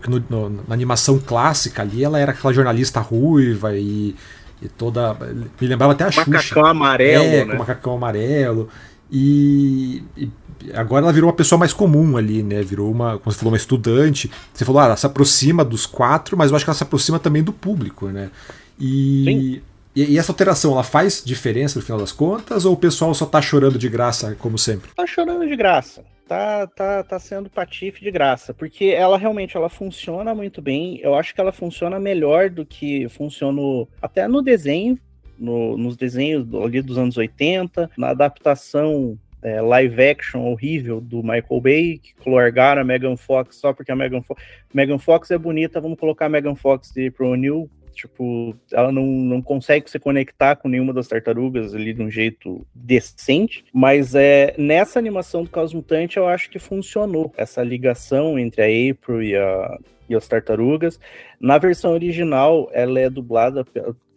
No, 0.07 0.23
no, 0.31 0.51
na 0.69 0.75
animação 0.75 1.19
clássica 1.19 1.83
ali, 1.83 2.05
ela 2.05 2.21
era 2.21 2.31
aquela 2.31 2.55
jornalista 2.55 3.01
ruiva 3.01 3.77
e, 3.77 4.15
e 4.63 4.69
toda. 4.69 5.17
Me 5.61 5.67
lembrava 5.67 5.93
até 5.93 6.05
a 6.05 6.07
macacão 6.07 6.41
Xuxa. 6.41 6.55
Macacão 6.55 6.67
amarelo. 6.71 7.25
É, 7.25 7.45
né? 7.45 7.51
com 7.51 7.59
macacão 7.59 7.95
amarelo. 7.97 8.69
E, 9.11 10.05
e 10.17 10.31
agora 10.75 11.05
ela 11.05 11.13
virou 11.13 11.29
uma 11.29 11.37
pessoa 11.37 11.59
mais 11.59 11.73
comum 11.73 12.17
ali, 12.17 12.43
né? 12.43 12.63
Virou 12.63 12.91
uma, 12.91 13.19
como 13.19 13.33
você 13.33 13.39
falou, 13.39 13.53
uma 13.53 13.57
estudante. 13.57 14.31
Você 14.53 14.65
falou, 14.65 14.81
ah, 14.81 14.87
ela 14.87 14.97
se 14.97 15.07
aproxima 15.07 15.65
dos 15.65 15.87
quatro, 15.87 16.37
mas 16.37 16.51
eu 16.51 16.57
acho 16.57 16.65
que 16.65 16.71
ela 16.71 16.77
se 16.77 16.83
aproxima 16.83 17.19
também 17.19 17.43
do 17.43 17.53
público, 17.53 18.09
né? 18.09 18.31
E, 18.79 19.63
e, 19.95 20.15
e, 20.15 20.19
essa 20.19 20.33
alteração, 20.33 20.73
ela 20.73 20.83
faz 20.83 21.23
diferença 21.25 21.79
no 21.79 21.85
final 21.85 21.99
das 21.99 22.13
contas 22.13 22.65
ou 22.65 22.75
o 22.75 22.77
pessoal 22.77 23.15
só 23.15 23.27
tá 23.27 23.41
chorando 23.41 23.79
de 23.79 23.89
graça, 23.89 24.37
como 24.39 24.59
sempre? 24.59 24.91
Tá 24.97 25.07
chorando 25.07 25.47
de 25.47 25.55
graça. 25.55 26.05
tá, 26.27 26.67
tá, 26.67 27.03
tá 27.03 27.19
sendo 27.19 27.51
patife 27.51 28.01
de 28.01 28.11
graça, 28.11 28.55
porque 28.55 28.87
ela 28.87 29.19
realmente 29.19 29.57
ela 29.57 29.69
funciona 29.69 30.35
muito 30.35 30.63
bem. 30.63 30.99
Eu 31.03 31.15
acho 31.15 31.35
que 31.35 31.41
ela 31.41 31.53
funciona 31.53 32.01
melhor 32.01 32.49
do 32.51 32.65
que 32.65 33.09
funcionou 33.09 33.89
até 34.01 34.27
no 34.27 34.43
desenho, 34.43 34.99
no, 35.39 35.77
nos 35.77 35.97
desenhos 35.97 36.47
ali 36.55 36.81
dos 36.81 36.97
anos 36.97 37.17
80, 37.17 37.91
na 37.97 38.11
adaptação 38.11 39.19
é, 39.43 39.61
live 39.61 40.03
action 40.03 40.45
horrível 40.45 41.01
do 41.01 41.23
Michael 41.23 41.61
Bay, 41.61 41.99
que 41.99 42.31
largaram 42.31 42.83
a 42.83 42.85
Megan 42.85 43.17
Fox 43.17 43.57
só 43.57 43.73
porque 43.73 43.93
a 43.93 43.97
Megan, 43.97 44.23
Fo 44.23 44.37
Megan 44.73 44.99
Fox 44.99 45.31
é 45.31 45.39
bonita, 45.39 45.81
vamos 45.81 45.99
colocar 45.99 46.27
a 46.27 46.29
Megan 46.29 46.55
Fox 46.55 46.93
de 46.93 47.11
Pro 47.11 47.35
New 47.35 47.69
Tipo, 47.93 48.57
ela 48.73 48.91
não, 48.91 49.05
não 49.05 49.43
consegue 49.43 49.91
se 49.91 49.99
conectar 49.99 50.57
com 50.57 50.69
nenhuma 50.69 50.93
das 50.93 51.09
tartarugas 51.09 51.75
ali 51.75 51.93
de 51.93 52.03
um 52.03 52.11
jeito 52.11 52.67
decente, 52.75 53.65
mas 53.73 54.15
é 54.15 54.55
nessa 54.59 54.99
animação 54.99 55.45
do 55.45 55.51
Caos 55.51 55.75
Mutante 55.75 56.17
eu 56.17 56.27
acho 56.27 56.51
que 56.51 56.59
funcionou 56.59 57.33
essa 57.37 57.63
ligação 57.63 58.39
entre 58.39 58.63
a 58.63 58.91
April 58.91 59.23
e, 59.23 59.37
a, 59.37 59.79
e 60.09 60.15
as 60.15 60.27
tartarugas. 60.27 60.99
Na 61.41 61.59
versão 61.59 61.93
original, 61.93 62.69
ela 62.73 62.99
é 62.99 63.11
dublada, 63.11 63.65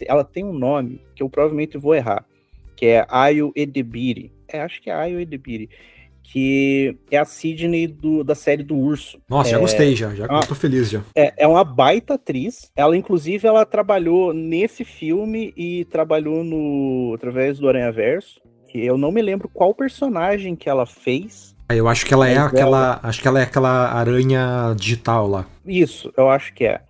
ela 0.02 0.24
tem 0.24 0.44
um 0.44 0.54
nome 0.54 1.02
que 1.16 1.22
eu 1.22 1.30
provavelmente 1.30 1.78
vou 1.78 1.94
errar, 1.94 2.26
que 2.76 2.86
é 2.86 3.06
Ayo 3.10 3.52
Edebiri. 3.56 4.32
É, 4.48 4.62
acho 4.62 4.82
que 4.82 4.90
é 4.90 4.94
Ayo 4.94 5.20
Edebiri 5.20 5.70
que 6.32 6.98
é 7.12 7.18
a 7.18 7.26
Sidney 7.26 7.88
do, 7.88 8.24
da 8.24 8.34
série 8.34 8.64
do 8.64 8.76
Urso. 8.76 9.20
Nossa, 9.30 9.50
é, 9.50 9.52
já 9.52 9.60
gostei, 9.60 9.96
já, 9.96 10.14
já 10.14 10.28
tô 10.42 10.56
feliz 10.56 10.90
já. 10.90 11.02
É, 11.16 11.34
é 11.38 11.48
uma 11.48 11.64
baita 11.64 12.16
atriz. 12.16 12.72
Ela, 12.76 12.98
inclusive, 12.98 13.48
ela 13.48 13.66
trabalhou 13.66 14.34
nesse 14.34 14.84
filme 14.84 15.54
e 15.56 15.86
trabalhou 15.86 16.44
no 16.44 17.14
através 17.16 17.60
do 17.60 17.70
Aranha 17.70 17.92
Verso. 17.92 18.42
Que 18.68 18.84
eu 18.84 18.98
não 18.98 19.12
me 19.12 19.22
lembro 19.22 19.48
qual 19.48 19.74
personagem 19.74 20.56
que 20.56 20.68
ela 20.68 20.86
fez. 20.86 21.56
Ah, 21.70 21.76
eu 21.76 21.88
acho 21.88 22.06
que 22.06 22.14
ela 22.14 22.28
é 22.28 22.38
aquela. 22.38 23.00
Acho 23.02 23.22
que 23.22 23.28
ela 23.28 23.40
é 23.40 23.44
aquela 23.44 23.92
aranha 23.92 24.76
digital 24.76 25.28
lá. 25.28 25.46
Isso, 25.66 26.12
eu 26.18 26.30
acho 26.30 26.54
que 26.54 26.66
é. 26.66 26.82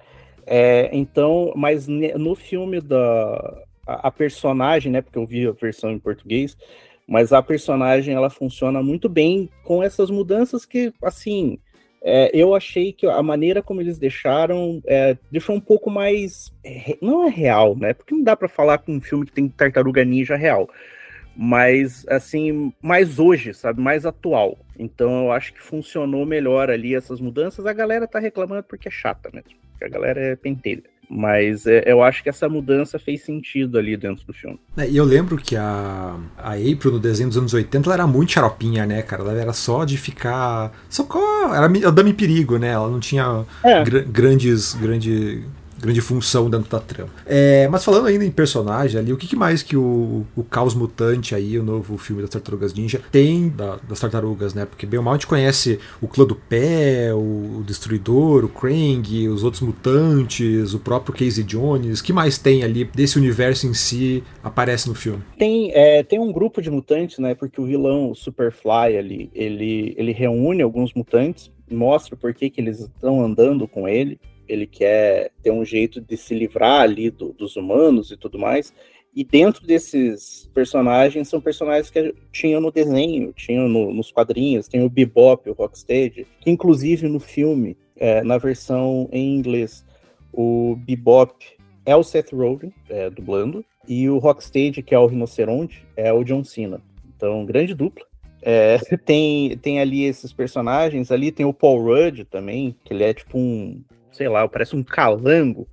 é 0.48 0.90
então, 0.94 1.54
mas 1.56 1.88
no 1.88 2.36
filme 2.36 2.80
da. 2.82 3.64
A, 3.86 4.08
a 4.08 4.12
personagem, 4.12 4.92
né? 4.92 5.02
Porque 5.02 5.20
eu 5.20 5.28
vi 5.28 5.46
a 5.48 5.52
versão 5.52 5.92
em 5.92 6.00
português 6.00 6.58
mas 7.08 7.32
a 7.32 7.42
personagem 7.42 8.16
ela 8.16 8.30
funciona 8.30 8.82
muito 8.82 9.08
bem 9.08 9.50
com 9.64 9.84
essas 9.84 10.10
mudanças 10.10 10.66
que, 10.66 10.94
assim, 11.04 11.60
é, 12.08 12.30
eu 12.34 12.54
achei 12.54 12.94
que 12.94 13.08
a 13.08 13.24
maneira 13.24 13.64
como 13.64 13.82
eles 13.82 13.98
deixaram 13.98 14.80
é, 14.86 15.18
deixou 15.32 15.56
um 15.56 15.60
pouco 15.60 15.90
mais. 15.90 16.56
Não 17.02 17.28
é 17.28 17.30
real, 17.30 17.76
né? 17.76 17.94
Porque 17.94 18.14
não 18.14 18.24
dá 18.24 18.36
para 18.36 18.48
falar 18.48 18.78
com 18.78 18.94
um 18.94 19.02
filme 19.02 19.26
que 19.26 19.32
tem 19.32 19.50
tartaruga 19.50 20.06
ninja 20.06 20.36
real. 20.36 20.70
Mas, 21.36 22.06
assim, 22.08 22.72
mais 22.82 23.20
hoje, 23.20 23.54
sabe? 23.54 23.82
Mais 23.82 24.06
atual. 24.06 24.58
Então 24.78 25.26
eu 25.26 25.32
acho 25.32 25.54
que 25.54 25.62
funcionou 25.62 26.26
melhor 26.26 26.70
ali 26.70 26.96
essas 26.96 27.20
mudanças. 27.20 27.66
A 27.66 27.74
galera 27.74 28.08
tá 28.08 28.20
reclamando 28.20 28.64
porque 28.64 28.88
é 28.88 28.92
chata 28.92 29.30
mesmo. 29.34 29.50
Porque 29.72 29.86
a 29.86 29.90
galera 29.90 30.22
é 30.22 30.36
pentelha. 30.36 30.84
Mas 31.10 31.66
é, 31.66 31.84
eu 31.86 32.04
acho 32.04 32.24
que 32.24 32.30
essa 32.30 32.50
mudança 32.50 32.98
fez 32.98 33.24
sentido 33.24 33.78
ali 33.78 33.96
dentro 33.96 34.26
do 34.26 34.34
filme. 34.34 34.60
É, 34.78 34.90
e 34.90 34.98
eu 34.98 35.06
lembro 35.06 35.38
que 35.38 35.56
a, 35.56 36.18
a 36.38 36.54
April 36.54 36.94
no 36.94 37.00
desenho 37.00 37.30
dos 37.30 37.38
anos 37.38 37.54
80 37.54 37.88
ela 37.88 37.94
era 37.94 38.08
muito 38.08 38.32
xaropinha, 38.32 38.86
né, 38.86 39.02
cara? 39.02 39.22
Ela 39.22 39.34
era 39.34 39.54
só 39.54 39.86
de 39.86 39.98
ficar. 39.98 40.72
Socorro! 40.90 41.54
Era 41.54 41.66
a 41.66 41.92
dama 41.92 42.10
em 42.10 42.14
perigo, 42.14 42.58
né? 42.58 42.70
Ela 42.70 42.90
não 42.90 43.00
tinha 43.00 43.46
é. 43.64 43.84
gr 43.84 44.04
grandes, 44.06 44.74
grande 44.74 45.44
grande 45.86 46.02
função 46.02 46.50
dentro 46.50 46.70
da 46.70 46.80
trama. 46.80 47.10
É, 47.26 47.68
mas 47.68 47.84
falando 47.84 48.08
ainda 48.08 48.26
em 48.26 48.32
personagem 48.32 49.00
ali, 49.00 49.14
o 49.14 49.18
que, 49.18 49.28
que, 49.28 49.36
mais 49.36 49.62
que 49.62 49.78
o, 49.78 50.26
o 50.36 50.44
Caos 50.44 50.74
Mutante 50.74 51.36
aí, 51.36 51.58
o 51.58 51.64
novo 51.64 51.98
filme 51.98 52.22
das 52.22 52.32
Tartarugas 52.32 52.74
Ninja, 52.74 53.02
tem 53.12 53.50
da, 53.50 53.78
das 53.88 54.00
tartarugas, 54.00 54.54
né? 54.54 54.66
Porque 54.66 54.86
bem 54.86 54.98
ou 54.98 55.04
mal 55.04 55.14
a 55.14 55.18
gente 55.18 55.28
conhece 55.28 55.80
o 56.02 56.08
clã 56.08 56.26
do 56.26 56.36
pé, 56.36 57.14
o, 57.14 57.60
o 57.60 57.64
Destruidor, 57.66 58.46
o 58.46 58.50
Krang, 58.50 59.28
os 59.30 59.44
outros 59.44 59.62
mutantes, 59.62 60.74
o 60.74 60.80
próprio 60.80 61.14
Casey 61.14 61.44
Jones. 61.44 62.02
Que 62.02 62.12
mais 62.12 62.38
tem 62.38 62.64
ali 62.64 62.84
desse 62.84 63.18
universo 63.18 63.68
em 63.68 63.74
si 63.74 64.24
aparece 64.44 64.90
no 64.90 64.96
filme? 64.96 65.22
Tem, 65.38 65.72
é, 65.74 66.04
tem 66.04 66.20
um 66.20 66.32
grupo 66.32 66.62
de 66.62 66.70
mutantes, 66.70 67.20
né? 67.20 67.36
Porque 67.36 67.62
o 67.62 67.66
vilão, 67.66 68.12
o 68.12 68.16
Superfly 68.16 68.98
ali, 68.98 69.30
ele, 69.34 69.94
ele 69.98 70.12
reúne 70.12 70.62
alguns 70.62 70.94
mutantes, 70.94 71.52
mostra 71.70 72.16
por 72.16 72.34
que, 72.34 72.50
que 72.50 72.62
eles 72.62 72.80
estão 72.80 73.24
andando 73.24 73.68
com 73.68 73.88
ele 73.88 74.20
ele 74.48 74.68
quer 74.68 75.32
ter 75.42 75.52
um 75.52 75.64
jeito 75.64 76.02
de 76.02 76.18
se 76.18 76.34
livrar 76.34 76.82
ali 76.82 77.10
do, 77.10 77.34
dos 77.34 77.56
humanos 77.56 78.12
e 78.12 78.18
tudo 78.18 78.38
mais. 78.38 78.74
E 79.16 79.24
dentro 79.24 79.66
desses 79.66 80.50
personagens, 80.54 81.30
são 81.30 81.40
personagens 81.40 81.90
que 81.90 82.14
tinham 82.34 82.60
no 82.60 82.70
desenho, 82.70 83.32
tinham 83.32 83.70
no, 83.70 83.94
nos 83.94 84.12
quadrinhos, 84.12 84.68
tem 84.68 84.84
o 84.84 84.90
Bebop, 84.90 85.50
o 85.50 85.54
Rocksteady, 85.54 86.28
que 86.42 86.52
inclusive 86.52 87.08
no 87.08 87.20
filme, 87.20 87.78
é, 87.96 88.22
na 88.24 88.38
versão 88.38 89.08
em 89.14 89.36
inglês, 89.38 89.86
o 90.34 90.76
Bebop 90.76 91.34
é 91.86 91.96
o 91.96 92.04
Seth 92.04 92.34
Rogen, 92.34 92.74
é, 92.90 93.10
dublando, 93.10 93.64
e 93.88 94.10
o 94.10 94.18
Rocksteady, 94.18 94.84
que 94.84 94.94
é 94.94 95.00
o 95.00 95.08
Rinoceronte, 95.08 95.86
é 95.96 96.12
o 96.12 96.24
John 96.24 96.44
Cena. 96.44 96.82
Então, 97.16 97.46
grande 97.46 97.74
dupla. 97.74 98.06
É, 98.42 98.78
tem, 99.06 99.58
tem 99.58 99.80
ali 99.80 100.04
esses 100.04 100.34
personagens, 100.34 101.10
ali 101.10 101.32
tem 101.32 101.46
o 101.46 101.54
Paul 101.54 101.82
Rudd 101.82 102.26
também, 102.26 102.76
que 102.84 102.94
ele 102.94 103.04
é 103.04 103.14
tipo 103.14 103.38
um, 103.38 103.82
sei 104.16 104.30
lá, 104.30 104.48
parece 104.48 104.76
um 104.76 104.84
calango, 104.84 105.68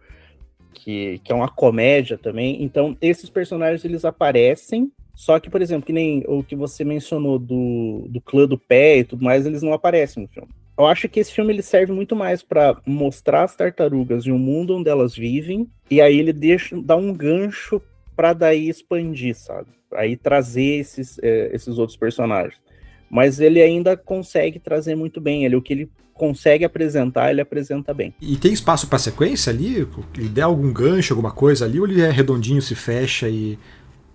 que, 0.72 1.20
que 1.22 1.30
é 1.30 1.34
uma 1.34 1.48
comédia 1.48 2.18
também. 2.18 2.62
Então, 2.62 2.96
esses 3.00 3.30
personagens 3.30 3.84
eles 3.84 4.04
aparecem, 4.04 4.90
só 5.14 5.38
que, 5.38 5.48
por 5.48 5.62
exemplo, 5.62 5.86
que 5.86 5.92
nem 5.92 6.24
o 6.26 6.42
que 6.42 6.56
você 6.56 6.84
mencionou 6.84 7.38
do, 7.38 8.06
do 8.08 8.20
clã 8.20 8.46
do 8.46 8.58
pé 8.58 8.98
e 8.98 9.04
tudo 9.04 9.24
mais, 9.24 9.46
eles 9.46 9.62
não 9.62 9.72
aparecem 9.72 10.22
no 10.22 10.28
filme. 10.28 10.48
Eu 10.76 10.86
acho 10.86 11.08
que 11.08 11.20
esse 11.20 11.32
filme 11.32 11.52
ele 11.52 11.62
serve 11.62 11.92
muito 11.92 12.16
mais 12.16 12.42
para 12.42 12.80
mostrar 12.84 13.44
as 13.44 13.54
tartarugas 13.54 14.24
e 14.24 14.32
o 14.32 14.38
mundo 14.38 14.76
onde 14.76 14.90
elas 14.90 15.14
vivem, 15.14 15.68
e 15.90 16.00
aí 16.00 16.18
ele 16.18 16.32
deixa 16.32 16.80
dá 16.80 16.96
um 16.96 17.12
gancho 17.12 17.80
para 18.16 18.32
daí 18.32 18.68
expandir, 18.68 19.36
sabe? 19.36 19.68
Aí 19.92 20.16
trazer 20.16 20.80
esses, 20.80 21.18
é, 21.22 21.50
esses 21.54 21.78
outros 21.78 21.96
personagens. 21.96 22.58
Mas 23.12 23.38
ele 23.38 23.60
ainda 23.60 23.94
consegue 23.94 24.58
trazer 24.58 24.94
muito 24.94 25.20
bem. 25.20 25.44
Ele, 25.44 25.54
o 25.54 25.60
que 25.60 25.74
ele 25.74 25.90
consegue 26.14 26.64
apresentar, 26.64 27.30
ele 27.30 27.42
apresenta 27.42 27.92
bem. 27.92 28.14
E 28.18 28.38
tem 28.38 28.54
espaço 28.54 28.88
para 28.88 28.98
sequência 28.98 29.52
ali? 29.52 29.86
Ele 30.16 30.28
der 30.30 30.42
algum 30.42 30.72
gancho, 30.72 31.12
alguma 31.12 31.30
coisa 31.30 31.66
ali, 31.66 31.78
ou 31.78 31.86
ele 31.86 32.00
é 32.00 32.10
redondinho, 32.10 32.62
se 32.62 32.74
fecha 32.74 33.28
e 33.28 33.58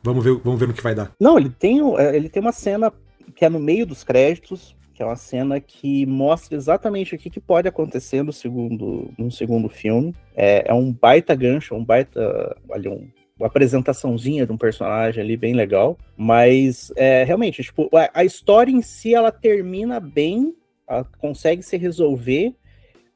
vamos 0.02 0.24
ver, 0.24 0.34
vamos 0.44 0.60
ver 0.60 0.68
no 0.68 0.74
que 0.74 0.82
vai 0.82 0.96
dar? 0.96 1.12
Não, 1.20 1.38
ele 1.38 1.52
tem, 1.52 1.80
é, 2.00 2.16
ele 2.16 2.28
tem 2.28 2.42
uma 2.42 2.52
cena 2.52 2.92
que 3.36 3.46
é 3.46 3.50
no 3.50 3.60
meio 3.60 3.86
dos 3.86 4.04
créditos, 4.04 4.76
que 4.96 5.04
é 5.04 5.06
uma 5.06 5.16
cena 5.16 5.60
que 5.60 6.08
mostra 6.08 6.58
exatamente 6.58 7.14
o 7.14 7.20
que, 7.20 7.30
que 7.30 7.40
pode 7.40 7.68
acontecer 7.68 8.24
no 8.24 8.34
segundo, 8.34 9.12
no 9.16 9.32
segundo 9.32 9.70
filme. 9.70 10.16
É, 10.36 10.72
é 10.72 10.74
um 10.74 10.92
baita 10.92 11.36
gancho, 11.36 11.76
um 11.76 11.86
baita. 11.86 12.58
Ali, 12.72 12.90
um, 12.90 13.08
uma 13.40 13.48
apresentaçãozinha 13.48 14.46
de 14.46 14.52
um 14.52 14.58
personagem 14.58 15.24
ali 15.24 15.38
bem 15.38 15.54
legal, 15.54 15.98
mas 16.16 16.92
é, 16.96 17.24
realmente, 17.24 17.64
tipo, 17.64 17.90
a, 18.14 18.24
história 18.24 18.72
em 18.72 18.82
si 18.82 19.14
ela 19.14 19.32
termina 19.32 20.00
bem 20.00 20.56
ela 20.88 21.04
consegue 21.18 21.62
se 21.62 21.76
resolver, 21.76 22.56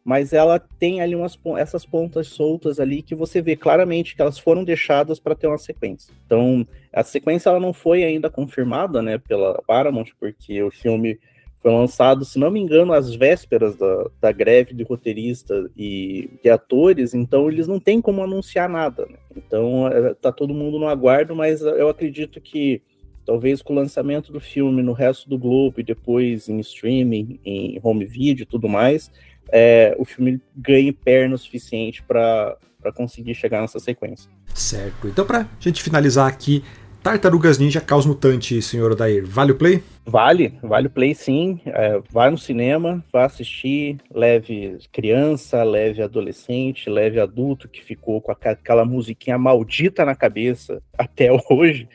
mas 0.04 0.34
ela 0.34 0.60
tem 0.60 1.00
ali 1.02 1.16
umas, 1.16 1.40
essas 1.58 1.86
pontas 1.86 2.28
soltas 2.28 2.80
ali 2.80 3.02
que 3.02 3.16
você 3.16 3.42
vê 3.42 3.56
claramente 3.56 4.16
que 4.16 4.22
elas 4.22 4.38
foram 4.38 4.64
deixadas 4.64 5.20
para 5.20 5.36
ter 5.36 5.48
uma 5.48 5.58
sequência. 5.58 6.14
Então, 6.26 6.68
a 6.92 7.04
sequência 7.04 7.50
ela 7.50 7.60
não 7.60 7.72
foi 7.72 8.04
ainda 8.04 8.30
confirmada, 8.30 9.02
né, 9.02 9.18
pela 9.18 9.62
Paramount, 9.66 10.08
porque 10.20 10.62
o 10.62 10.72
filme 10.72 11.20
foi 11.62 11.72
lançado, 11.72 12.26
se 12.26 12.40
não 12.40 12.50
me 12.50 12.60
engano, 12.60 12.92
às 12.92 13.14
vésperas 13.14 13.76
da, 13.76 14.10
da 14.20 14.32
greve 14.32 14.74
de 14.74 14.84
roteirista 14.84 15.70
e 15.78 16.30
de 16.44 16.50
atores, 16.50 17.14
então 17.14 17.50
eles 17.50 17.68
não 17.68 17.80
têm 17.80 18.02
como 18.02 18.24
anunciar 18.24 18.68
nada. 18.68 19.06
Né? 19.06 19.18
Então, 19.36 19.88
é, 19.88 20.14
tá 20.16 20.32
todo 20.32 20.54
mundo 20.54 20.80
no 20.80 20.88
aguardo, 20.88 21.36
mas 21.36 21.62
eu 21.62 21.88
acredito 21.88 22.42
que 22.42 22.82
Talvez 23.26 23.62
com 23.62 23.74
o 23.74 23.76
lançamento 23.76 24.32
do 24.32 24.40
filme 24.40 24.82
no 24.82 24.94
resto 24.94 25.30
do 25.30 25.38
globo 25.38 25.80
e 25.80 25.84
depois 25.84 26.50
em 26.50 26.60
streaming, 26.60 27.40
em 27.46 27.80
home 27.82 28.04
video 28.04 28.44
e 28.44 28.46
tudo 28.46 28.68
mais, 28.68 29.12
é, 29.52 29.96
o 29.98 30.06
filme 30.06 30.42
ganhe 30.56 30.92
perna 30.92 31.36
o 31.36 31.38
suficiente 31.38 32.02
para 32.04 32.58
conseguir 32.96 33.36
chegar 33.36 33.62
nessa 33.62 33.80
sequência. 33.80 34.30
Certo. 34.56 35.08
Então, 35.08 35.26
para 35.26 35.48
gente 35.60 35.84
finalizar 35.84 36.28
aqui, 36.28 36.64
Tartarugas 37.04 37.58
Ninja 37.58 37.82
Caos 37.82 38.06
Mutante, 38.06 38.62
senhor 38.62 38.92
Odair, 38.92 39.26
vale 39.26 39.52
o 39.52 39.56
play? 39.56 39.84
Vale, 40.06 40.54
vale 40.62 40.86
o 40.86 40.90
play 40.90 41.16
sim. 41.16 41.60
É, 41.66 42.00
vai 42.12 42.30
no 42.30 42.38
cinema, 42.38 43.04
vá 43.12 43.26
assistir, 43.26 43.98
leve 44.14 44.78
criança, 44.92 45.64
leve 45.64 46.04
adolescente, 46.04 46.90
leve 46.90 47.20
adulto 47.20 47.68
que 47.68 47.84
ficou 47.84 48.22
com 48.22 48.32
aquela 48.32 48.86
musiquinha 48.86 49.38
maldita 49.38 50.06
na 50.06 50.16
cabeça 50.16 50.82
até 50.98 51.30
hoje 51.50 51.88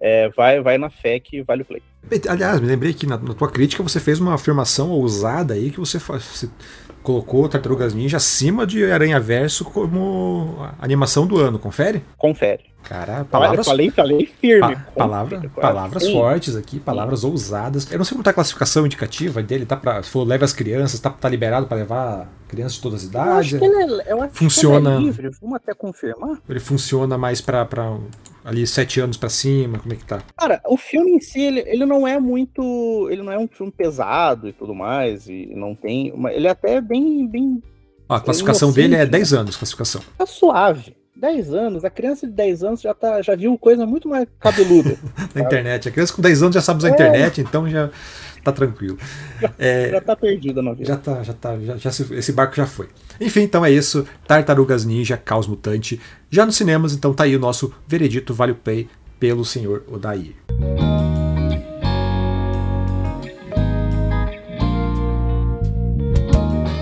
é, 0.00 0.28
vai, 0.28 0.60
vai 0.60 0.76
na 0.76 0.90
fé 0.90 1.18
que 1.18 1.42
vale 1.42 1.62
o 1.62 1.64
play. 1.64 1.82
Aliás, 2.28 2.60
me 2.60 2.66
lembrei 2.66 2.92
que 2.92 3.06
na, 3.06 3.16
na 3.16 3.32
tua 3.32 3.50
crítica 3.50 3.82
você 3.82 3.98
fez 3.98 4.20
uma 4.20 4.34
afirmação 4.34 4.90
ousada 4.90 5.54
aí 5.54 5.70
que 5.70 5.80
você, 5.80 5.98
você 5.98 6.48
colocou 7.02 7.48
Tartarugas 7.48 7.94
Ninja 7.94 8.18
acima 8.18 8.66
de 8.66 8.84
Aranha 8.84 9.18
Verso 9.18 9.64
como 9.64 10.58
animação 10.78 11.26
do 11.26 11.38
ano, 11.38 11.58
confere? 11.58 12.02
Confere. 12.18 12.73
Cara, 12.84 13.24
palavras. 13.24 13.66
falei, 13.66 13.90
falei 13.90 14.26
firme. 14.26 14.76
Pa 14.76 14.82
palavra, 14.94 15.50
palavras 15.54 16.08
fortes 16.10 16.54
aqui, 16.54 16.78
palavras 16.78 17.24
ousadas. 17.24 17.90
Eu 17.90 17.98
não 17.98 18.04
sei 18.04 18.14
como 18.14 18.22
tá 18.22 18.30
a 18.30 18.34
classificação 18.34 18.84
indicativa 18.84 19.42
dele, 19.42 19.64
tá 19.64 19.76
para, 19.76 20.02
se 20.02 20.10
for 20.10 20.26
leve 20.26 20.44
as 20.44 20.52
crianças, 20.52 21.00
tá, 21.00 21.10
tá 21.10 21.28
liberado 21.28 21.66
para 21.66 21.78
levar 21.78 22.30
crianças 22.46 22.74
de 22.74 22.82
todas 22.82 23.02
as 23.02 23.08
idades. 23.08 23.52
Eu 23.52 23.58
acho 23.58 23.58
que 23.58 23.64
ele 23.64 24.02
é, 24.02 24.12
eu 24.12 24.22
acho 24.22 24.34
funciona. 24.34 24.90
Que 24.90 24.96
ele 24.96 25.04
é 25.04 25.06
livre, 25.06 25.30
vamos 25.40 25.56
até 25.56 25.74
confirmar. 25.74 26.38
Ele 26.48 26.60
funciona 26.60 27.16
mais 27.16 27.40
para 27.40 27.66
ali 28.44 28.66
sete 28.66 29.00
anos 29.00 29.16
para 29.16 29.30
cima, 29.30 29.78
como 29.78 29.94
é 29.94 29.96
que 29.96 30.04
tá? 30.04 30.22
Cara, 30.36 30.60
o 30.66 30.76
filme 30.76 31.12
em 31.12 31.20
si, 31.20 31.40
ele, 31.40 31.64
ele 31.66 31.86
não 31.86 32.06
é 32.06 32.20
muito, 32.20 33.08
ele 33.10 33.22
não 33.22 33.32
é 33.32 33.38
um 33.38 33.48
filme 33.48 33.72
pesado 33.72 34.46
e 34.46 34.52
tudo 34.52 34.74
mais, 34.74 35.26
e 35.26 35.50
não 35.54 35.74
tem, 35.74 36.12
uma, 36.12 36.30
ele 36.30 36.46
é 36.46 36.50
até 36.50 36.80
bem, 36.82 37.26
bem 37.26 37.62
a 38.08 38.20
classificação 38.20 38.70
dele 38.70 38.96
é 38.96 39.06
10 39.06 39.32
anos, 39.32 39.56
classificação. 39.56 40.02
Tá 40.18 40.26
suave. 40.26 40.94
10 41.16 41.54
anos, 41.54 41.84
a 41.84 41.90
criança 41.90 42.26
de 42.26 42.32
10 42.32 42.64
anos 42.64 42.80
já, 42.80 42.92
tá, 42.92 43.22
já 43.22 43.36
viu 43.36 43.56
coisa 43.56 43.86
muito 43.86 44.08
mais 44.08 44.26
cabeluda. 44.40 44.98
Na 45.32 45.42
internet. 45.42 45.88
A 45.88 45.92
criança 45.92 46.12
com 46.12 46.20
10 46.20 46.42
anos 46.42 46.54
já 46.54 46.60
sabe 46.60 46.78
usar 46.78 46.88
a 46.88 46.90
é. 46.90 46.94
internet, 46.94 47.40
então 47.40 47.68
já 47.68 47.88
tá 48.42 48.50
tranquilo. 48.50 48.98
Já, 49.40 49.52
é, 49.56 49.90
já 49.90 50.00
tá 50.00 50.16
perdida 50.16 50.60
na 50.60 50.72
vida. 50.72 50.86
Já 50.86 50.96
tá, 50.96 51.22
já 51.22 51.32
tá. 51.32 51.56
Já, 51.60 51.76
já, 51.76 51.90
esse 51.90 52.32
barco 52.32 52.56
já 52.56 52.66
foi. 52.66 52.88
Enfim, 53.20 53.42
então 53.42 53.64
é 53.64 53.70
isso. 53.70 54.04
Tartarugas 54.26 54.84
Ninja, 54.84 55.16
Caos 55.16 55.46
Mutante. 55.46 56.00
Já 56.30 56.44
nos 56.44 56.56
cinemas, 56.56 56.92
então 56.92 57.14
tá 57.14 57.24
aí 57.24 57.36
o 57.36 57.40
nosso 57.40 57.72
veredito 57.86 58.34
Vale 58.34 58.52
o 58.52 58.56
Play 58.56 58.88
pelo 59.20 59.44
senhor 59.44 59.84
Odair. 59.86 60.34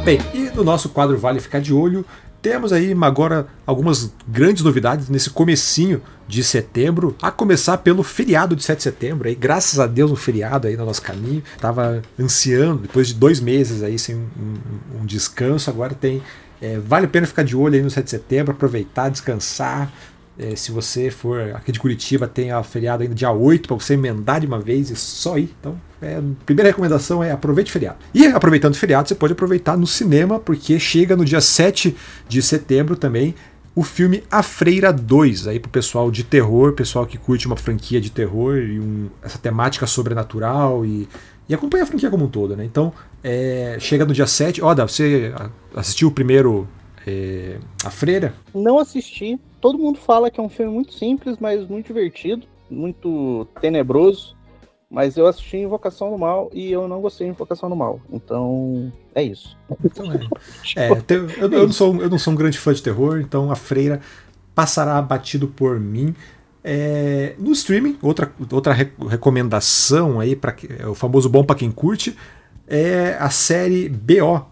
Bem, 0.05 0.19
e 0.35 0.51
no 0.57 0.65
nosso 0.65 0.89
quadro 0.89 1.17
Vale 1.19 1.39
Ficar 1.39 1.61
de 1.61 1.73
Olho, 1.73 2.05
temos 2.43 2.73
aí 2.73 2.95
agora 3.01 3.47
algumas 3.65 4.13
grandes 4.27 4.65
novidades 4.65 5.09
nesse 5.09 5.31
comecinho 5.31 6.03
de 6.27 6.43
setembro, 6.43 7.17
a 7.23 7.31
começar 7.31 7.79
pelo 7.79 8.03
feriado 8.03 8.57
de 8.57 8.65
7 8.65 8.79
de 8.79 8.83
setembro, 8.83 9.29
aí, 9.29 9.35
graças 9.35 9.79
a 9.79 9.87
Deus 9.87 10.11
um 10.11 10.17
feriado 10.17 10.67
aí 10.67 10.77
no 10.77 10.85
nosso 10.85 11.01
caminho, 11.01 11.43
tava 11.61 12.03
ansiando, 12.19 12.83
depois 12.83 13.09
de 13.09 13.15
dois 13.15 13.39
meses 13.39 13.83
aí 13.83 13.99
sem 13.99 14.17
um, 14.17 14.27
um, 14.37 15.03
um 15.03 15.07
descanso, 15.07 15.71
agora 15.71 15.95
tem, 15.95 16.23
é, 16.61 16.79
vale 16.79 17.07
a 17.07 17.09
pena 17.09 17.27
ficar 17.27 17.45
de 17.45 17.55
olho 17.55 17.77
aí 17.77 17.83
no 17.83 17.91
7 17.91 18.05
de 18.05 18.11
setembro, 18.11 18.53
aproveitar, 18.53 19.09
descansar, 19.09 19.93
é, 20.39 20.57
se 20.57 20.73
você 20.73 21.11
for 21.11 21.41
aqui 21.55 21.71
de 21.71 21.79
Curitiba, 21.79 22.27
tem 22.27 22.51
a 22.51 22.63
feriado 22.63 23.03
ainda 23.03 23.15
dia 23.15 23.31
8 23.31 23.69
para 23.69 23.77
você 23.77 23.95
emendar 23.95 24.41
de 24.41 24.47
uma 24.47 24.59
vez 24.59 24.91
e 24.91 24.97
só 24.97 25.39
ir. 25.39 25.55
Então, 25.61 25.79
é, 26.03 26.21
primeira 26.45 26.69
recomendação 26.69 27.23
é 27.23 27.31
aproveite 27.31 27.71
o 27.71 27.73
feriado. 27.73 27.99
E 28.13 28.27
aproveitando 28.27 28.75
o 28.75 28.77
feriado, 28.77 29.09
você 29.09 29.15
pode 29.15 29.33
aproveitar 29.33 29.77
no 29.77 29.87
cinema, 29.87 30.39
porque 30.39 30.79
chega 30.79 31.17
no 31.17 31.25
dia 31.25 31.41
7 31.41 31.97
de 32.29 32.43
setembro 32.43 32.97
também 32.97 33.35
o 33.75 33.83
filme 33.83 34.23
A 34.31 34.43
Freira 34.43 34.93
2, 34.93 35.47
aí 35.47 35.59
pro 35.59 35.71
pessoal 35.71 36.11
de 36.11 36.23
terror, 36.23 36.75
pessoal 36.75 37.07
que 37.07 37.17
curte 37.17 37.47
uma 37.47 37.57
franquia 37.57 38.01
de 38.01 38.11
terror 38.11 38.59
e 38.59 38.79
um, 38.79 39.09
essa 39.23 39.39
temática 39.39 39.87
sobrenatural 39.87 40.85
e, 40.85 41.09
e 41.49 41.55
acompanha 41.55 41.85
a 41.85 41.87
franquia 41.87 42.11
como 42.11 42.27
um 42.27 42.29
todo, 42.29 42.55
né? 42.55 42.65
Então, 42.65 42.93
é, 43.25 43.77
chega 43.81 44.05
no 44.05 44.13
dia 44.13 44.27
7. 44.27 44.63
Ó, 44.63 44.75
você 44.75 45.33
assistiu 45.75 46.09
o 46.09 46.13
primeiro 46.13 46.69
é, 47.07 47.59
A 47.83 47.91
Freira? 47.91 48.35
Não 48.55 48.79
assisti. 48.79 49.41
Todo 49.61 49.79
mundo 49.79 49.99
fala 49.99 50.31
que 50.31 50.39
é 50.39 50.43
um 50.43 50.51
filme 50.51 50.73
muito 50.73 50.93
simples, 50.93 51.39
mas 51.41 51.67
muito 51.67 51.87
divertido, 51.87 52.47
muito 52.71 53.47
tenebroso. 53.61 54.37
Mas 54.93 55.17
eu 55.17 55.27
assisti 55.27 55.57
Invocação 55.57 56.11
do 56.11 56.19
Mal 56.19 56.51
e 56.53 56.71
eu 56.71 56.87
não 56.87 57.01
gostei 57.01 57.27
de 57.27 57.33
Invocação 57.33 57.71
do 57.71 57.75
Mal. 57.75 57.99
Então, 58.13 58.93
é 59.15 59.23
isso. 59.23 59.57
É. 60.77 60.91
eu, 60.91 61.29
eu, 61.51 61.67
não 61.67 61.73
sou, 61.73 61.97
eu 62.01 62.11
não 62.11 62.19
sou 62.19 62.33
um 62.33 62.37
grande 62.37 62.59
fã 62.59 62.75
de 62.75 62.83
terror, 62.83 63.19
então 63.19 63.51
a 63.51 63.57
Freira 63.57 64.01
passará 64.55 65.01
batido 65.01 65.49
por 65.49 65.81
mim. 65.81 66.15
É, 66.63 67.35
no 67.39 67.53
streaming, 67.53 67.99
outra, 68.03 68.31
outra 68.53 68.73
recomendação 69.09 70.21
aí 70.21 70.37
para 70.37 70.55
é 70.79 70.87
o 70.87 70.95
famoso 70.95 71.29
bom 71.29 71.43
para 71.43 71.57
quem 71.57 71.71
curte 71.71 72.17
é 72.69 73.17
a 73.19 73.31
série 73.31 73.89
BO, 73.89 74.47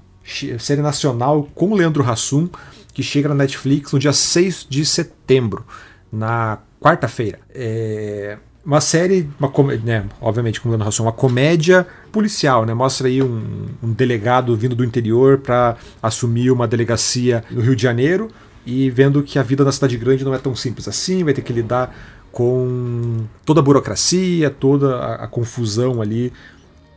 série 0.58 0.80
nacional 0.80 1.48
com 1.54 1.74
Leandro 1.74 2.02
Hassum, 2.02 2.48
que 2.92 3.02
chega 3.02 3.28
na 3.28 3.34
Netflix 3.34 3.92
no 3.92 3.98
dia 3.98 4.12
6 4.12 4.66
de 4.68 4.84
setembro, 4.84 5.66
na 6.10 6.58
quarta-feira. 6.80 7.38
É 7.54 8.38
uma 8.64 8.80
série, 8.80 9.28
uma 9.38 9.50
né, 9.82 10.04
obviamente 10.20 10.60
com 10.60 10.68
o 10.68 10.72
Leandro 10.72 10.88
Hassum, 10.88 11.04
uma 11.04 11.12
comédia 11.12 11.86
policial, 12.12 12.66
né? 12.66 12.74
Mostra 12.74 13.08
aí 13.08 13.22
um, 13.22 13.66
um 13.82 13.92
delegado 13.92 14.54
vindo 14.56 14.74
do 14.74 14.84
interior 14.84 15.38
para 15.38 15.76
assumir 16.02 16.50
uma 16.50 16.68
delegacia 16.68 17.42
no 17.50 17.60
Rio 17.60 17.74
de 17.74 17.82
Janeiro 17.82 18.28
e 18.66 18.90
vendo 18.90 19.22
que 19.22 19.38
a 19.38 19.42
vida 19.42 19.64
na 19.64 19.72
cidade 19.72 19.96
grande 19.96 20.24
não 20.24 20.34
é 20.34 20.38
tão 20.38 20.54
simples 20.54 20.86
assim, 20.86 21.24
vai 21.24 21.32
ter 21.32 21.42
que 21.42 21.52
lidar 21.52 21.94
com 22.30 23.24
toda 23.44 23.60
a 23.60 23.62
burocracia, 23.62 24.50
toda 24.50 24.96
a, 24.96 25.24
a 25.24 25.26
confusão 25.26 26.02
ali 26.02 26.32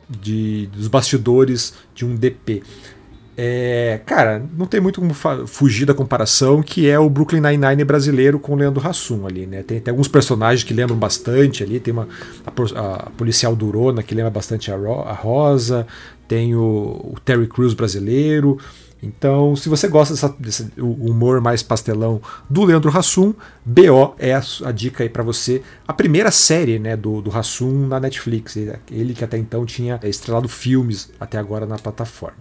de, 0.09 0.67
dos 0.67 0.87
bastidores 0.87 1.73
de 1.95 2.05
um 2.05 2.15
DP. 2.15 2.61
É, 3.35 3.99
cara, 4.05 4.43
não 4.55 4.67
tem 4.67 4.79
muito 4.79 5.01
como 5.01 5.13
fugir 5.47 5.85
da 5.85 5.93
comparação, 5.93 6.61
que 6.61 6.87
é 6.87 6.99
o 6.99 7.09
Brooklyn 7.09 7.41
Nine-Nine 7.41 7.83
brasileiro 7.83 8.37
com 8.37 8.53
o 8.53 8.55
Leandro 8.55 8.87
Hassum 8.87 9.25
ali, 9.25 9.47
né? 9.47 9.63
Tem, 9.63 9.79
tem, 9.79 9.91
alguns 9.91 10.07
personagens 10.07 10.63
que 10.63 10.73
lembram 10.73 10.95
bastante 10.95 11.63
ali, 11.63 11.79
tem 11.79 11.91
uma 11.91 12.07
a, 12.45 12.49
a 12.81 13.09
policial 13.11 13.55
Durona 13.55 14.03
que 14.03 14.13
lembra 14.13 14.29
bastante 14.29 14.71
a, 14.71 14.75
Ro, 14.75 15.01
a 15.01 15.13
Rosa, 15.13 15.87
tem 16.27 16.55
o, 16.55 16.61
o, 16.61 17.15
Terry 17.25 17.47
Crews 17.47 17.73
brasileiro. 17.73 18.59
Então, 19.01 19.55
se 19.55 19.67
você 19.67 19.87
gosta 19.87 20.13
dessa, 20.13 20.33
desse 20.39 20.71
humor 20.77 21.41
mais 21.41 21.61
pastelão 21.61 22.21
do 22.49 22.63
Leandro 22.63 22.95
Hassum, 22.95 23.33
BO 23.65 24.15
é 24.17 24.33
a, 24.33 24.41
a 24.63 24.71
dica 24.71 25.03
aí 25.03 25.09
para 25.09 25.23
você. 25.23 25.61
A 25.87 25.91
primeira 25.91 26.29
série 26.29 26.77
né, 26.77 26.95
do, 26.95 27.19
do 27.19 27.35
Hassum 27.35 27.87
na 27.87 27.99
Netflix, 27.99 28.55
ele 28.89 29.13
que 29.13 29.23
até 29.23 29.37
então 29.37 29.65
tinha 29.65 29.99
estrelado 30.03 30.47
filmes 30.47 31.09
até 31.19 31.37
agora 31.37 31.65
na 31.65 31.77
plataforma. 31.77 32.37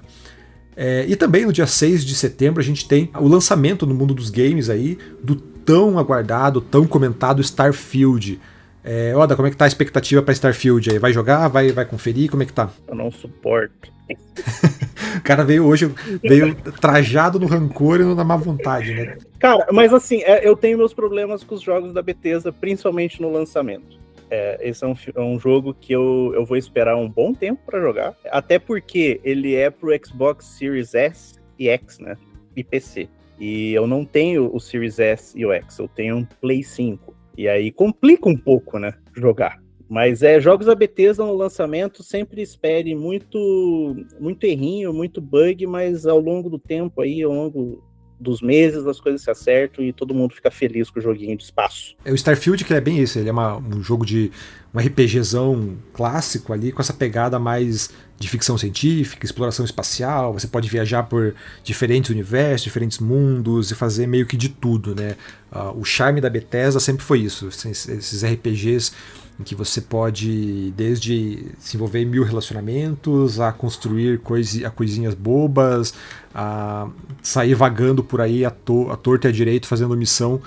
É, 0.76 1.04
e 1.06 1.16
também 1.16 1.44
no 1.44 1.52
dia 1.52 1.66
6 1.66 2.04
de 2.04 2.14
setembro 2.14 2.60
a 2.60 2.64
gente 2.64 2.88
tem 2.88 3.10
o 3.18 3.28
lançamento 3.28 3.86
no 3.86 3.94
mundo 3.94 4.14
dos 4.14 4.30
games 4.30 4.70
aí 4.70 4.98
do 5.22 5.36
tão 5.36 5.98
aguardado, 5.98 6.60
tão 6.60 6.86
comentado 6.86 7.40
Starfield. 7.40 8.40
É, 8.84 9.14
Oda, 9.14 9.36
como 9.36 9.46
é 9.46 9.50
que 9.50 9.56
tá 9.56 9.64
a 9.64 9.68
expectativa 9.68 10.22
para 10.22 10.32
Starfield 10.32 10.90
aí? 10.90 10.98
Vai 10.98 11.12
jogar? 11.12 11.46
Vai, 11.48 11.70
vai 11.70 11.84
conferir? 11.84 12.30
Como 12.30 12.42
é 12.42 12.46
que 12.46 12.52
tá? 12.52 12.70
Eu 12.88 12.94
não 12.94 13.10
suporto. 13.10 13.92
o 15.16 15.22
cara 15.22 15.44
veio 15.44 15.64
hoje, 15.64 15.90
veio 16.22 16.54
trajado 16.80 17.38
no 17.38 17.46
rancor 17.46 18.00
e 18.00 18.14
na 18.14 18.24
má 18.24 18.36
vontade, 18.36 18.92
né? 18.92 19.16
Cara, 19.38 19.66
mas 19.72 19.92
assim, 19.92 20.22
é, 20.22 20.46
eu 20.46 20.56
tenho 20.56 20.76
meus 20.76 20.92
problemas 20.92 21.44
com 21.44 21.54
os 21.54 21.62
jogos 21.62 21.94
da 21.94 22.02
Bethesda, 22.02 22.52
principalmente 22.52 23.22
no 23.22 23.30
lançamento. 23.30 24.01
É, 24.34 24.58
esse 24.66 24.82
é 24.82 24.86
um, 24.86 24.94
é 25.14 25.20
um, 25.20 25.38
jogo 25.38 25.74
que 25.74 25.92
eu, 25.92 26.32
eu 26.34 26.42
vou 26.42 26.56
esperar 26.56 26.96
um 26.96 27.06
bom 27.06 27.34
tempo 27.34 27.60
para 27.66 27.78
jogar. 27.78 28.16
Até 28.30 28.58
porque 28.58 29.20
ele 29.22 29.54
é 29.54 29.68
pro 29.68 29.90
Xbox 30.02 30.46
Series 30.46 30.94
S 30.94 31.34
e 31.58 31.68
X, 31.68 31.98
né? 31.98 32.16
E 32.56 32.64
PC. 32.64 33.10
E 33.38 33.74
eu 33.74 33.86
não 33.86 34.06
tenho 34.06 34.50
o 34.50 34.58
Series 34.58 34.98
S 34.98 35.38
e 35.38 35.44
o 35.44 35.52
X, 35.52 35.78
eu 35.78 35.86
tenho 35.86 36.16
um 36.16 36.24
Play 36.24 36.62
5. 36.62 37.14
E 37.36 37.46
aí 37.46 37.70
complica 37.70 38.26
um 38.26 38.36
pouco, 38.36 38.78
né? 38.78 38.94
Jogar. 39.14 39.60
Mas 39.86 40.22
é 40.22 40.40
jogos 40.40 40.64
da 40.64 40.74
Bethesda 40.74 41.22
no 41.26 41.34
lançamento, 41.34 42.02
sempre 42.02 42.40
espere 42.40 42.94
muito 42.94 43.94
muito 44.18 44.44
errinho, 44.44 44.94
muito 44.94 45.20
bug, 45.20 45.66
mas 45.66 46.06
ao 46.06 46.18
longo 46.18 46.48
do 46.48 46.58
tempo 46.58 47.02
aí, 47.02 47.22
ao 47.22 47.32
longo 47.32 47.84
dos 48.22 48.40
meses 48.40 48.86
as 48.86 49.00
coisas 49.00 49.22
se 49.22 49.30
acertam 49.30 49.84
e 49.84 49.92
todo 49.92 50.14
mundo 50.14 50.32
fica 50.34 50.50
feliz 50.50 50.88
com 50.88 50.98
o 50.98 51.02
joguinho 51.02 51.36
de 51.36 51.44
espaço. 51.44 51.94
É 52.04 52.12
o 52.12 52.14
Starfield 52.14 52.64
que 52.64 52.72
é 52.72 52.80
bem 52.80 52.98
isso, 52.98 53.18
ele 53.18 53.28
é 53.28 53.32
uma, 53.32 53.56
um 53.58 53.82
jogo 53.82 54.06
de 54.06 54.30
um 54.74 54.78
RPGzão 54.78 55.76
clássico 55.92 56.52
ali 56.52 56.72
com 56.72 56.80
essa 56.80 56.94
pegada 56.94 57.38
mais 57.38 57.90
de 58.18 58.28
ficção 58.28 58.56
científica, 58.56 59.26
exploração 59.26 59.64
espacial, 59.64 60.32
você 60.32 60.46
pode 60.46 60.68
viajar 60.68 61.02
por 61.02 61.34
diferentes 61.64 62.10
universos, 62.10 62.62
diferentes 62.62 62.98
mundos 62.98 63.70
e 63.70 63.74
fazer 63.74 64.06
meio 64.06 64.26
que 64.26 64.36
de 64.36 64.48
tudo, 64.48 64.94
né? 64.94 65.16
Uh, 65.50 65.78
o 65.78 65.84
charme 65.84 66.20
da 66.20 66.30
Bethesda 66.30 66.78
sempre 66.78 67.04
foi 67.04 67.20
isso, 67.20 67.48
esses 67.48 68.24
RPGs 68.24 68.92
em 69.40 69.42
que 69.42 69.54
você 69.54 69.80
pode 69.80 70.72
desde 70.76 71.46
se 71.58 71.76
envolver 71.76 72.00
em 72.00 72.06
mil 72.06 72.24
relacionamentos, 72.24 73.40
a 73.40 73.52
construir 73.52 74.18
coisi, 74.18 74.64
a 74.64 74.70
coisinhas 74.70 75.14
bobas, 75.14 75.94
a 76.34 76.88
sair 77.22 77.54
vagando 77.54 78.04
por 78.04 78.20
aí 78.20 78.44
a, 78.44 78.50
to, 78.50 78.90
a 78.90 78.96
torta 78.96 79.28
e 79.28 79.30
a 79.30 79.32
direito 79.32 79.66
fazendo 79.66 79.96
missão. 79.96 80.40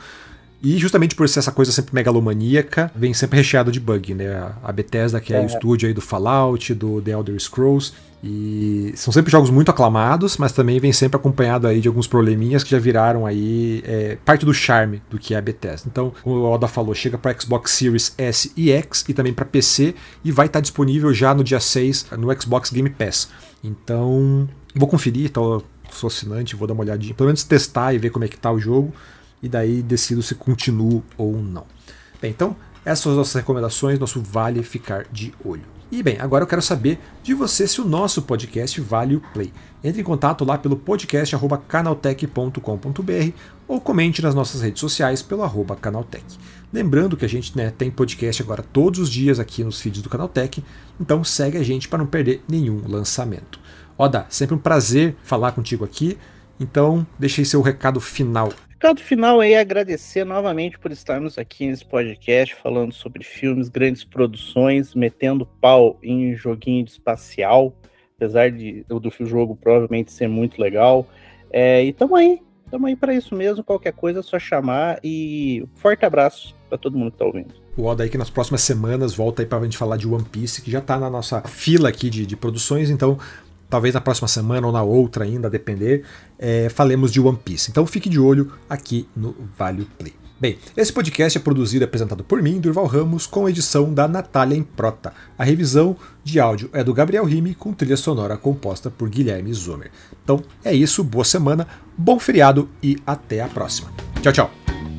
E 0.62 0.78
justamente 0.78 1.16
por 1.16 1.28
ser 1.30 1.40
essa 1.40 1.52
coisa 1.52 1.72
sempre 1.72 1.94
megalomaníaca, 1.94 2.92
vem 2.96 3.14
sempre 3.14 3.38
recheado 3.38 3.72
de 3.72 3.80
bug, 3.80 4.14
né? 4.14 4.54
A 4.64 4.72
Bethesda, 4.72 5.20
que 5.20 5.34
é, 5.34 5.38
é 5.38 5.42
o 5.42 5.46
estúdio 5.46 5.88
aí 5.88 5.94
do 5.94 6.02
Fallout, 6.02 6.74
do 6.74 7.02
The 7.02 7.12
Elder 7.12 7.40
Scrolls, 7.40 7.94
e 8.24 8.92
são 8.96 9.14
sempre 9.14 9.32
jogos 9.32 9.52
muito 9.52 9.70
aclamados, 9.70 10.38
mas 10.38 10.52
também 10.52 10.80
vem 10.80 10.92
sempre 10.92 11.18
acompanhado 11.18 11.68
aí 11.68 11.80
de 11.80 11.88
alguns 11.88 12.08
probleminhas 12.08 12.64
que 12.64 12.72
já 12.72 12.80
viraram 12.80 13.24
aí 13.24 13.84
é, 13.86 14.18
parte 14.26 14.44
do 14.44 14.54
charme 14.54 15.00
do 15.12 15.20
que 15.20 15.36
é 15.36 15.38
a 15.38 15.42
Bethesda. 15.42 15.88
Então, 15.92 16.12
como 16.24 16.38
o 16.38 16.52
Oda 16.52 16.68
falou, 16.68 16.96
chega 16.96 17.20
para 17.20 17.40
Xbox 17.40 17.72
Series 17.72 18.16
S 18.18 18.52
e 18.58 18.72
X 18.72 19.06
e 19.08 19.14
também 19.14 19.32
para 19.32 19.46
PC 19.46 19.94
e 20.24 20.32
vai 20.32 20.48
estar 20.48 20.58
tá 20.58 20.62
disponível 20.62 21.14
já 21.14 21.36
no 21.36 21.44
dia 21.44 21.60
6 21.60 22.08
no 22.18 22.42
Xbox 22.42 22.72
Game 22.72 22.90
Pass. 22.90 23.30
Então, 23.64 24.50
vou 24.74 24.88
conferir, 24.88 25.30
tô, 25.30 25.62
sou 25.92 26.08
assinante, 26.08 26.56
vou 26.56 26.68
dar 26.68 26.74
uma 26.74 26.84
olhadinha, 26.84 27.14
pelo 27.14 27.28
menos 27.28 27.44
testar 27.44 27.94
e 27.94 28.00
ver 28.00 28.10
como 28.10 28.26
é 28.26 28.28
que 28.28 28.38
tá 28.38 28.52
o 28.52 28.60
jogo. 28.60 28.92
E 29.42 29.50
daí 29.50 29.82
decido 29.82 30.22
se 30.22 30.36
continuo 30.36 31.04
ou 31.18 31.38
não. 31.38 31.66
Bem, 32.22 32.32
então 32.32 32.56
essas 32.84 33.00
são 33.00 33.12
as 33.12 33.18
nossas 33.18 33.36
recomendações, 33.36 33.98
nosso 33.98 34.22
vale 34.22 34.62
ficar 34.64 35.06
de 35.12 35.34
olho. 35.44 35.76
E 35.92 36.04
bem, 36.04 36.18
agora 36.20 36.44
eu 36.44 36.48
quero 36.48 36.62
saber 36.62 37.00
de 37.24 37.34
você 37.34 37.68
se 37.68 37.80
o 37.80 37.86
nosso 37.86 38.24
podcast 38.24 38.82
vale 38.82 39.16
o 39.16 39.22
play. 39.34 39.54
Entre 39.84 40.02
em 40.02 40.04
contato 40.04 40.44
lá 40.44 40.58
pelo 40.58 40.76
podcast.canaltech.com.br 40.76 43.32
ou 43.68 43.80
comente 43.80 44.22
nas 44.22 44.36
nossas 44.36 44.62
redes 44.62 44.80
sociais 44.80 45.22
pelo 45.22 45.44
arroba 45.44 45.76
canaltech. 45.76 46.26
Lembrando 46.74 47.16
que 47.16 47.24
a 47.24 47.30
gente 47.30 47.56
né, 47.56 47.72
tem 47.72 47.90
podcast 47.90 48.42
agora 48.42 48.62
todos 48.62 49.00
os 49.00 49.10
dias 49.10 49.40
aqui 49.40 49.64
nos 49.64 49.80
feeds 49.80 50.02
do 50.02 50.10
Canaltech, 50.10 50.62
então 51.00 51.24
segue 51.24 51.58
a 51.58 51.64
gente 51.64 51.88
para 51.88 52.00
não 52.00 52.06
perder 52.06 52.44
nenhum 52.50 52.82
lançamento. 52.86 53.62
Oda, 53.98 54.26
sempre 54.30 54.56
um 54.56 54.60
prazer 54.60 55.16
falar 55.24 55.54
contigo 55.54 55.86
aqui, 55.86 56.18
então 56.60 57.08
deixei 57.18 57.46
seu 57.46 57.62
recado 57.62 58.02
final 58.02 58.52
Recado 58.86 59.02
final 59.02 59.40
aí 59.40 59.54
é 59.54 59.60
agradecer 59.60 60.24
novamente 60.24 60.78
por 60.78 60.92
estarmos 60.92 61.40
aqui 61.40 61.66
nesse 61.66 61.84
podcast 61.84 62.54
falando 62.54 62.94
sobre 62.94 63.24
filmes, 63.24 63.68
grandes 63.68 64.04
produções, 64.04 64.94
metendo 64.94 65.44
pau 65.60 65.98
em 66.04 66.36
joguinho 66.36 66.86
de 66.86 66.92
espacial, 66.92 67.76
apesar 68.16 68.52
de, 68.52 68.86
do 68.88 69.00
jogo 69.26 69.56
provavelmente 69.56 70.12
ser 70.12 70.28
muito 70.28 70.62
legal. 70.62 71.08
É, 71.50 71.84
e 71.84 71.96
aí, 72.16 72.40
tamo 72.70 72.86
aí 72.86 72.96
para 72.96 73.16
isso 73.16 73.34
mesmo. 73.34 73.64
Qualquer 73.64 73.92
coisa 73.92 74.20
é 74.20 74.22
só 74.22 74.38
chamar 74.38 75.00
e 75.04 75.68
forte 75.74 76.06
abraço 76.06 76.56
para 76.70 76.78
todo 76.78 76.96
mundo 76.96 77.14
que 77.14 77.18
tá 77.18 77.26
ouvindo. 77.26 77.56
O 77.76 77.86
Oda 77.86 78.04
aí 78.04 78.10
que 78.10 78.20
nas 78.20 78.30
próximas 78.30 78.62
semanas 78.62 79.16
volta 79.16 79.42
aí 79.42 79.48
pra 79.48 79.64
gente 79.64 79.80
falar 79.80 79.98
de 79.98 80.08
One 80.08 80.26
Piece, 80.26 80.62
que 80.62 80.70
já 80.70 80.80
tá 80.80 81.00
na 81.00 81.10
nossa 81.10 81.42
fila 81.42 81.90
aqui 81.90 82.08
de, 82.08 82.24
de 82.24 82.38
produções, 82.38 82.92
então 82.92 83.18
talvez 83.76 83.94
na 83.94 84.00
próxima 84.00 84.30
semana 84.30 84.66
ou 84.66 84.72
na 84.72 84.82
outra 84.82 85.26
ainda, 85.26 85.50
a 85.50 85.52
depender, 85.52 86.04
é, 86.40 86.70
falemos 86.70 87.12
de 87.12 87.20
One 87.20 87.38
Piece. 87.38 87.70
Então 87.70 87.86
fique 87.86 88.08
de 88.08 88.18
olho 88.18 88.54
aqui 88.70 89.06
no 89.14 89.36
Vale 89.58 89.86
Play. 90.00 90.14
Bem, 90.40 90.58
esse 90.78 90.94
podcast 90.94 91.38
é 91.38 91.42
produzido 91.42 91.84
e 91.84 91.86
apresentado 91.86 92.24
por 92.24 92.42
mim, 92.42 92.62
Durval 92.62 92.86
Ramos, 92.86 93.28
com 93.28 93.50
edição 93.50 93.94
da 93.94 94.08
Natália 94.08 94.58
Improta. 94.58 95.14
A 95.38 95.44
revisão 95.44 95.98
de 96.24 96.40
áudio 96.40 96.70
é 96.72 96.86
do 96.86 96.94
Gabriel 96.94 97.26
Rime, 97.26 97.54
com 97.54 97.74
trilha 97.74 97.98
sonora 97.98 98.38
composta 98.38 98.90
por 98.90 99.10
Guilherme 99.10 99.54
Zomer. 99.54 99.92
Então 100.24 100.42
é 100.64 100.74
isso, 100.74 101.04
boa 101.04 101.26
semana, 101.26 101.68
bom 101.98 102.18
feriado 102.18 102.70
e 102.82 102.98
até 103.06 103.42
a 103.42 103.48
próxima. 103.48 103.92
Tchau, 104.22 104.32
tchau! 104.32 104.95